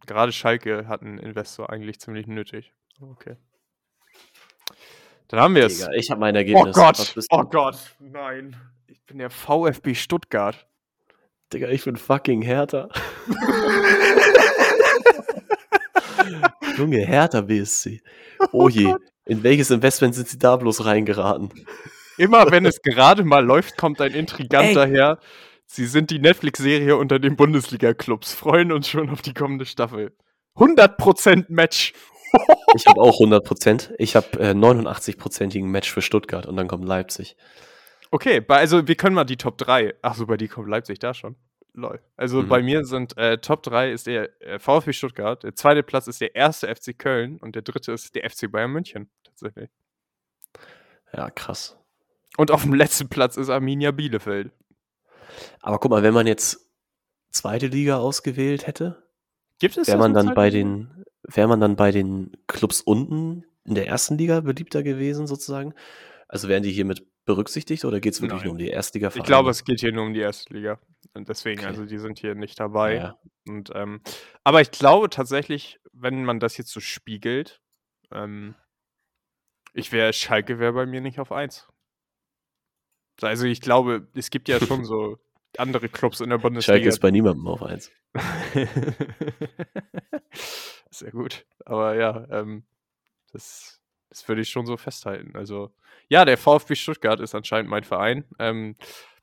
[0.06, 2.72] Gerade Schalke hat einen Investor eigentlich ziemlich nötig.
[3.00, 3.36] Okay.
[5.28, 5.88] Dann haben wir es.
[5.94, 6.76] Ich habe mein Oh Ergebnis.
[6.76, 8.56] Was Gott, oh Gott, nein.
[8.86, 10.66] Ich bin der VfB Stuttgart.
[11.52, 12.88] Digga, ich bin fucking Hertha.
[16.76, 18.02] Junge, Hertha BSC.
[18.52, 18.94] Oh je.
[19.24, 21.50] In welches Investment sind sie da bloß reingeraten?
[22.18, 24.74] Immer wenn es gerade mal läuft, kommt ein Intrigant Ey.
[24.74, 25.18] daher,
[25.74, 30.14] Sie sind die Netflix-Serie unter den Bundesliga-Clubs, freuen uns schon auf die kommende Staffel.
[30.56, 31.94] 100% Match.
[32.74, 33.92] Ich habe auch 100%.
[33.98, 37.36] Ich habe äh, 89%igen Match für Stuttgart und dann kommt Leipzig.
[38.10, 39.96] Okay, also wir können mal die Top 3.
[40.00, 41.36] Achso, bei dir kommt Leipzig da schon.
[41.74, 42.00] Lol.
[42.16, 42.48] Also mhm.
[42.48, 46.22] bei mir sind äh, Top 3 ist der äh, VfB Stuttgart, der zweite Platz ist
[46.22, 49.68] der erste FC Köln und der dritte ist der FC Bayern München, tatsächlich.
[51.14, 51.76] Ja, krass.
[52.38, 54.52] Und auf dem letzten Platz ist Arminia Bielefeld.
[55.60, 56.70] Aber guck mal, wenn man jetzt
[57.30, 59.02] zweite Liga ausgewählt hätte,
[59.58, 63.74] gibt es wäre man dann bei den wäre man dann bei den Clubs unten in
[63.74, 65.74] der ersten Liga beliebter gewesen sozusagen?
[66.28, 68.46] Also wären die hier mit berücksichtigt oder geht es wirklich Nein.
[68.46, 69.12] nur um die Erstliga?
[69.14, 70.80] Ich glaube, es geht hier nur um die erste Liga.
[71.14, 71.68] Und deswegen, okay.
[71.68, 72.96] also die sind hier nicht dabei.
[72.96, 73.18] Ja.
[73.46, 74.00] Und, ähm,
[74.44, 77.60] aber ich glaube tatsächlich, wenn man das jetzt so spiegelt,
[78.10, 78.54] ähm,
[79.74, 81.68] ich wäre, Schalke wäre bei mir nicht auf 1.
[83.20, 85.18] Also ich glaube, es gibt ja schon so
[85.58, 86.76] andere Clubs in der Bundesliga.
[86.76, 87.90] Schalke ist bei niemandem auf 1.
[90.90, 91.44] Sehr gut.
[91.64, 92.64] Aber ja, ähm,
[93.32, 95.36] das, das würde ich schon so festhalten.
[95.36, 95.72] Also,
[96.08, 98.24] ja, der VfB Stuttgart ist anscheinend mein Verein.
[98.38, 98.76] Ähm,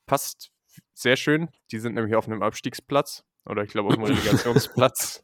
[0.06, 0.52] passt
[0.94, 1.50] sehr schön.
[1.72, 3.24] Die sind nämlich auf einem Abstiegsplatz.
[3.46, 5.24] Oder ich glaube auf einem Relegationsplatz.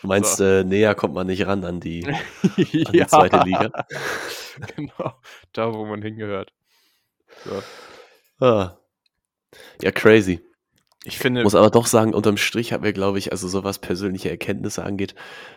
[0.00, 0.44] Du meinst, so.
[0.44, 2.04] äh, näher kommt man nicht ran an die,
[2.42, 3.06] an die ja.
[3.06, 3.70] zweite Liga?
[4.74, 5.14] genau,
[5.52, 6.52] da wo man hingehört.
[7.44, 7.62] So.
[8.44, 8.78] Ah.
[9.82, 10.40] Ja, crazy.
[11.04, 11.42] Ich finde.
[11.42, 14.84] Muss aber doch sagen, unterm Strich haben wir, glaube ich, also so was persönliche Erkenntnisse
[14.84, 15.14] angeht,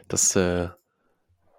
[0.07, 0.69] dass äh,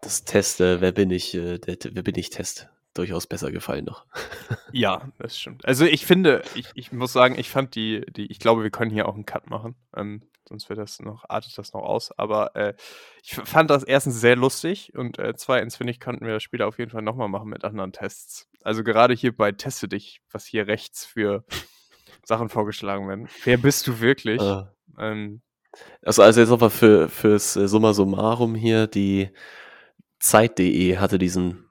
[0.02, 3.84] das Test, äh, wer bin ich, äh, der, wer bin ich Test durchaus besser gefallen
[3.84, 4.06] noch.
[4.72, 5.64] ja, das stimmt.
[5.64, 8.90] Also ich finde, ich, ich muss sagen, ich fand die, die, ich glaube, wir können
[8.90, 9.76] hier auch einen Cut machen.
[9.96, 12.16] Ähm, sonst wird das noch, artet das noch aus.
[12.18, 12.74] Aber äh,
[13.22, 16.66] ich fand das erstens sehr lustig und äh, zweitens finde ich, könnten wir das später
[16.66, 18.47] auf jeden Fall nochmal machen mit anderen Tests.
[18.62, 21.44] Also gerade hier bei Teste dich, was hier rechts für
[22.24, 23.28] Sachen vorgeschlagen werden.
[23.44, 24.40] Wer bist du wirklich?
[24.40, 24.62] Äh.
[24.98, 25.42] Ähm,
[26.02, 29.30] also, also jetzt nochmal für, fürs äh, Summa Summarum hier, die
[30.18, 31.68] Zeit.de hatte diesen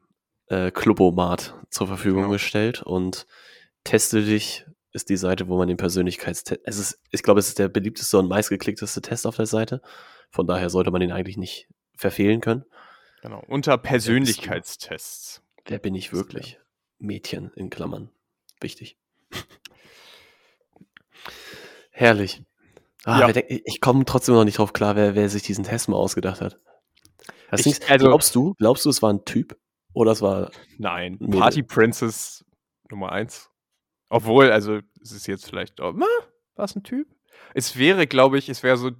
[0.48, 2.34] äh, Clubomat zur Verfügung genau.
[2.34, 3.28] gestellt und
[3.84, 7.60] Teste dich ist die Seite, wo man den Persönlichkeitstest, es ist, ich glaube, es ist
[7.60, 9.82] der beliebteste und meistgeklickteste Test auf der Seite.
[10.32, 12.66] Von daher sollte man den eigentlich nicht verfehlen können.
[13.22, 15.42] Genau, unter Persönlichkeitstests.
[15.66, 16.60] Wer bin ich wirklich?
[17.00, 18.10] Mädchen in Klammern.
[18.60, 18.98] Wichtig.
[21.92, 22.44] Herrlich.
[23.04, 23.32] Ah, ja.
[23.32, 26.42] denk, ich komme trotzdem noch nicht drauf klar, wer, wer sich diesen Test mal ausgedacht
[26.42, 26.60] hat.
[27.54, 29.58] Ich, also, glaubst du, glaubst du, es war ein Typ?
[29.94, 30.52] Oder es war.
[30.78, 32.46] Nein, Party Princess
[32.92, 33.50] Nummer 1.
[34.10, 35.80] Obwohl, also, es ist jetzt vielleicht.
[35.80, 37.08] Oh, war es ein Typ?
[37.54, 38.92] Es wäre, glaube ich, es wäre so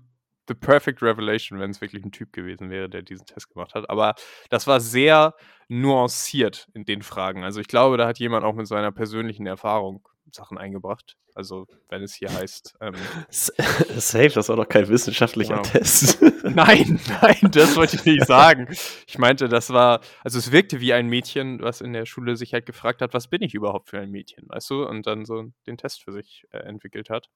[0.48, 3.90] the perfect revelation, wenn es wirklich ein Typ gewesen wäre, der diesen Test gemacht hat.
[3.90, 4.16] Aber
[4.50, 5.36] das war sehr
[5.68, 7.44] nuanciert in den Fragen.
[7.44, 11.16] Also, ich glaube, da hat jemand auch mit seiner persönlichen Erfahrung Sachen eingebracht.
[11.36, 12.78] Also, wenn es hier heißt.
[12.82, 12.96] Ähm,
[13.30, 15.70] Safe, das war doch kein wissenschaftlicher genau.
[15.70, 16.20] Test.
[16.44, 18.68] nein, nein, das wollte ich nicht sagen.
[19.06, 22.54] Ich meinte, das war, also es wirkte wie ein Mädchen, was in der Schule sich
[22.54, 24.88] halt gefragt hat, was bin ich überhaupt für ein Mädchen, weißt du?
[24.88, 27.30] Und dann so den Test für sich äh, entwickelt hat.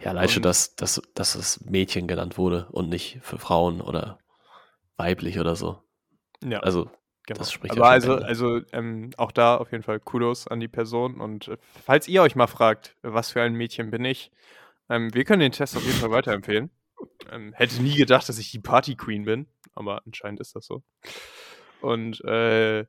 [0.00, 4.18] Ja, allein schon, dass, dass, dass es Mädchen genannt wurde und nicht für Frauen oder
[4.96, 5.78] weiblich oder so.
[6.42, 6.60] Ja.
[6.60, 6.90] Also
[7.30, 7.38] Genau.
[7.38, 10.66] Das spricht Aber ja also, also ähm, auch da auf jeden Fall Kudos an die
[10.66, 11.20] Person.
[11.20, 14.32] Und äh, falls ihr euch mal fragt, was für ein Mädchen bin ich,
[14.88, 16.70] ähm, wir können den Test auf jeden Fall weiterempfehlen.
[17.30, 20.82] Ähm, hätte nie gedacht, dass ich die Party Queen bin, aber anscheinend ist das so.
[21.80, 22.84] Und äh,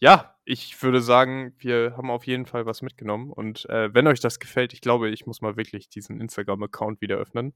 [0.00, 3.30] ja, ich würde sagen, wir haben auf jeden Fall was mitgenommen.
[3.30, 7.16] Und äh, wenn euch das gefällt, ich glaube, ich muss mal wirklich diesen Instagram-Account wieder
[7.16, 7.52] öffnen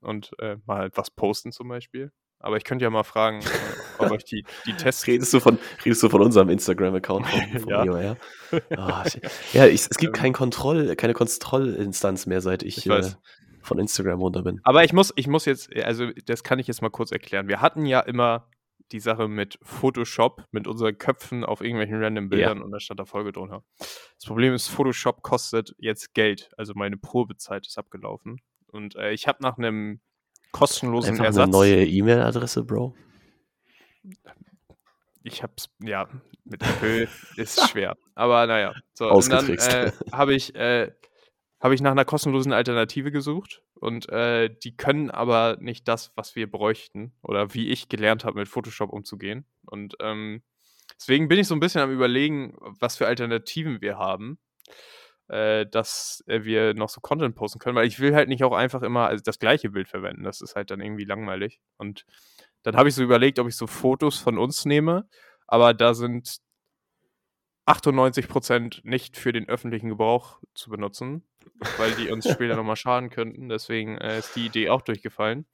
[0.00, 2.12] und äh, mal was posten zum Beispiel.
[2.40, 3.40] Aber ich könnte ja mal fragen,
[3.98, 5.08] ob euch die, die Tests.
[5.08, 7.26] Redest du von, redest du von unserem Instagram-Account
[7.66, 7.84] ja.
[7.84, 8.16] Mir, ja?
[8.76, 9.20] Oh,
[9.52, 13.02] ja, ich, es gibt ähm, kein Kontroll, keine Kontrollinstanz mehr, seit ich, ich äh,
[13.60, 14.60] von Instagram runter bin.
[14.62, 17.48] Aber ich muss, ich muss jetzt, also das kann ich jetzt mal kurz erklären.
[17.48, 18.48] Wir hatten ja immer
[18.92, 22.64] die Sache mit Photoshop, mit unseren Köpfen auf irgendwelchen random Bildern ja.
[22.64, 23.64] und da stand da Folge drunter.
[23.78, 26.50] Das Problem ist, Photoshop kostet jetzt Geld.
[26.56, 28.40] Also meine Probezeit ist abgelaufen.
[28.66, 30.00] Und äh, ich habe nach einem
[30.52, 31.42] kostenlosen Einfach Ersatz.
[31.44, 32.94] Eine neue E-Mail-Adresse, Bro.
[35.22, 36.08] Ich hab's, ja,
[36.44, 37.96] mit Apple ist schwer.
[38.14, 38.74] Aber naja.
[38.94, 40.92] So, und dann äh, habe ich, äh,
[41.60, 46.36] hab ich nach einer kostenlosen Alternative gesucht und äh, die können aber nicht das, was
[46.36, 49.44] wir bräuchten oder wie ich gelernt habe, mit Photoshop umzugehen.
[49.66, 50.42] Und ähm,
[50.98, 54.38] deswegen bin ich so ein bisschen am Überlegen, was für Alternativen wir haben
[55.28, 58.52] äh, dass äh, wir noch so Content posten können, weil ich will halt nicht auch
[58.52, 60.24] einfach immer also das gleiche Bild verwenden.
[60.24, 61.60] Das ist halt dann irgendwie langweilig.
[61.76, 62.04] Und
[62.62, 65.08] dann habe ich so überlegt, ob ich so Fotos von uns nehme,
[65.46, 66.38] aber da sind
[67.68, 71.22] 98% nicht für den öffentlichen Gebrauch zu benutzen,
[71.76, 73.48] weil die uns später nochmal schaden könnten.
[73.48, 75.46] Deswegen äh, ist die Idee auch durchgefallen.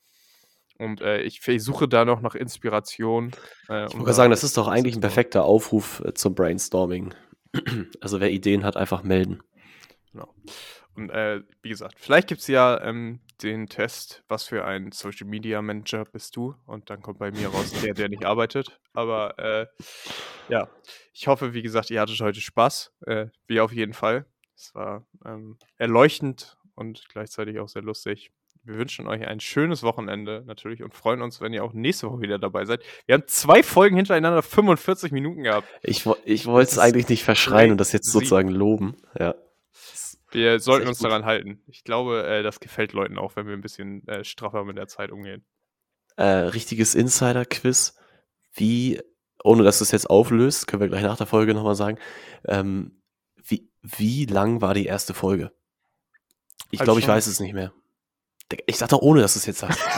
[0.78, 3.32] Und äh, ich versuche da noch nach Inspiration.
[3.68, 7.14] Äh, ich wollte sagen, das ist doch eigentlich ein perfekter Aufruf äh, zum Brainstorming.
[8.00, 9.40] also wer Ideen hat, einfach melden.
[10.12, 10.34] Genau.
[10.94, 15.26] Und äh, wie gesagt, vielleicht gibt es ja ähm, den Test, was für ein Social
[15.26, 16.54] Media Manager bist du?
[16.66, 18.80] Und dann kommt bei mir raus, der, der nicht arbeitet.
[18.92, 19.66] Aber äh,
[20.48, 20.68] ja,
[21.12, 22.92] ich hoffe, wie gesagt, ihr hattet heute Spaß.
[23.06, 24.26] Äh, wir auf jeden Fall.
[24.56, 28.30] Es war ähm, erleuchtend und gleichzeitig auch sehr lustig.
[28.62, 32.22] Wir wünschen euch ein schönes Wochenende natürlich und freuen uns, wenn ihr auch nächste Woche
[32.22, 32.82] wieder dabei seid.
[33.04, 35.68] Wir haben zwei Folgen hintereinander 45 Minuten gehabt.
[35.82, 38.96] Ich, ich wollte es eigentlich nicht verschreien und das jetzt sozusagen loben.
[39.18, 39.34] Ja.
[40.34, 41.08] Wir sollten uns gut.
[41.08, 41.62] daran halten.
[41.66, 44.88] Ich glaube, äh, das gefällt Leuten auch, wenn wir ein bisschen äh, straffer mit der
[44.88, 45.44] Zeit umgehen.
[46.16, 47.96] Äh, richtiges Insider-Quiz.
[48.52, 49.00] Wie,
[49.42, 51.98] ohne dass du es jetzt auflöst, können wir gleich nach der Folge nochmal sagen,
[52.46, 53.02] ähm,
[53.42, 55.52] wie, wie lang war die erste Folge?
[56.70, 57.72] Ich glaube, ich weiß es nicht mehr.
[58.66, 59.80] Ich sag doch, ohne dass du es jetzt sagst.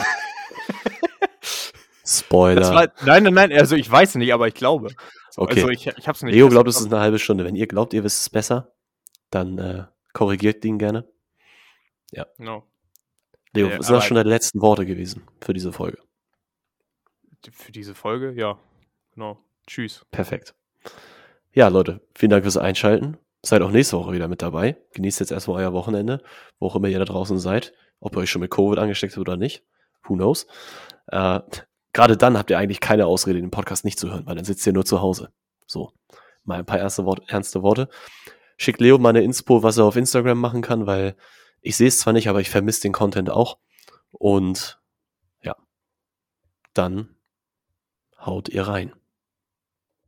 [2.05, 2.73] Spoiler.
[2.73, 4.89] War, nein, nein, nein, also ich weiß nicht, aber ich glaube.
[5.35, 5.61] Okay.
[5.61, 6.33] Also ich, ich hab's nicht.
[6.33, 7.45] Leo glaubt, es ist eine halbe Stunde.
[7.45, 8.73] Wenn ihr glaubt, ihr wisst es besser,
[9.29, 9.85] dann äh,
[10.17, 11.07] korrigiert ihn gerne.
[12.11, 12.25] Ja.
[12.39, 12.63] No.
[13.53, 15.99] Leo, äh, sind das schon deine letzten Worte gewesen für diese Folge?
[17.51, 18.57] Für diese Folge, ja.
[19.13, 19.37] Genau.
[19.67, 20.07] Tschüss.
[20.09, 20.55] Perfekt.
[21.53, 23.17] Ja, Leute, vielen Dank fürs Einschalten.
[23.45, 24.75] Seid auch nächste Woche wieder mit dabei.
[24.95, 26.23] Genießt jetzt erstmal euer Wochenende,
[26.57, 27.73] wo auch immer ihr da draußen seid.
[27.99, 29.63] Ob ihr euch schon mit Covid angesteckt habt oder nicht.
[30.05, 30.47] Who knows?
[31.11, 31.41] Äh,
[31.93, 34.65] Gerade dann habt ihr eigentlich keine Ausrede, den Podcast nicht zu hören, weil dann sitzt
[34.65, 35.31] ihr nur zu Hause.
[35.67, 35.93] So,
[36.43, 37.87] mal ein paar erste Wort, ernste Worte.
[38.57, 41.15] Schickt Leo mal eine Inspo, was er auf Instagram machen kann, weil
[41.61, 43.59] ich sehe es zwar nicht, aber ich vermisse den Content auch.
[44.11, 44.81] Und
[45.41, 45.55] ja,
[46.73, 47.15] dann
[48.19, 48.93] haut ihr rein.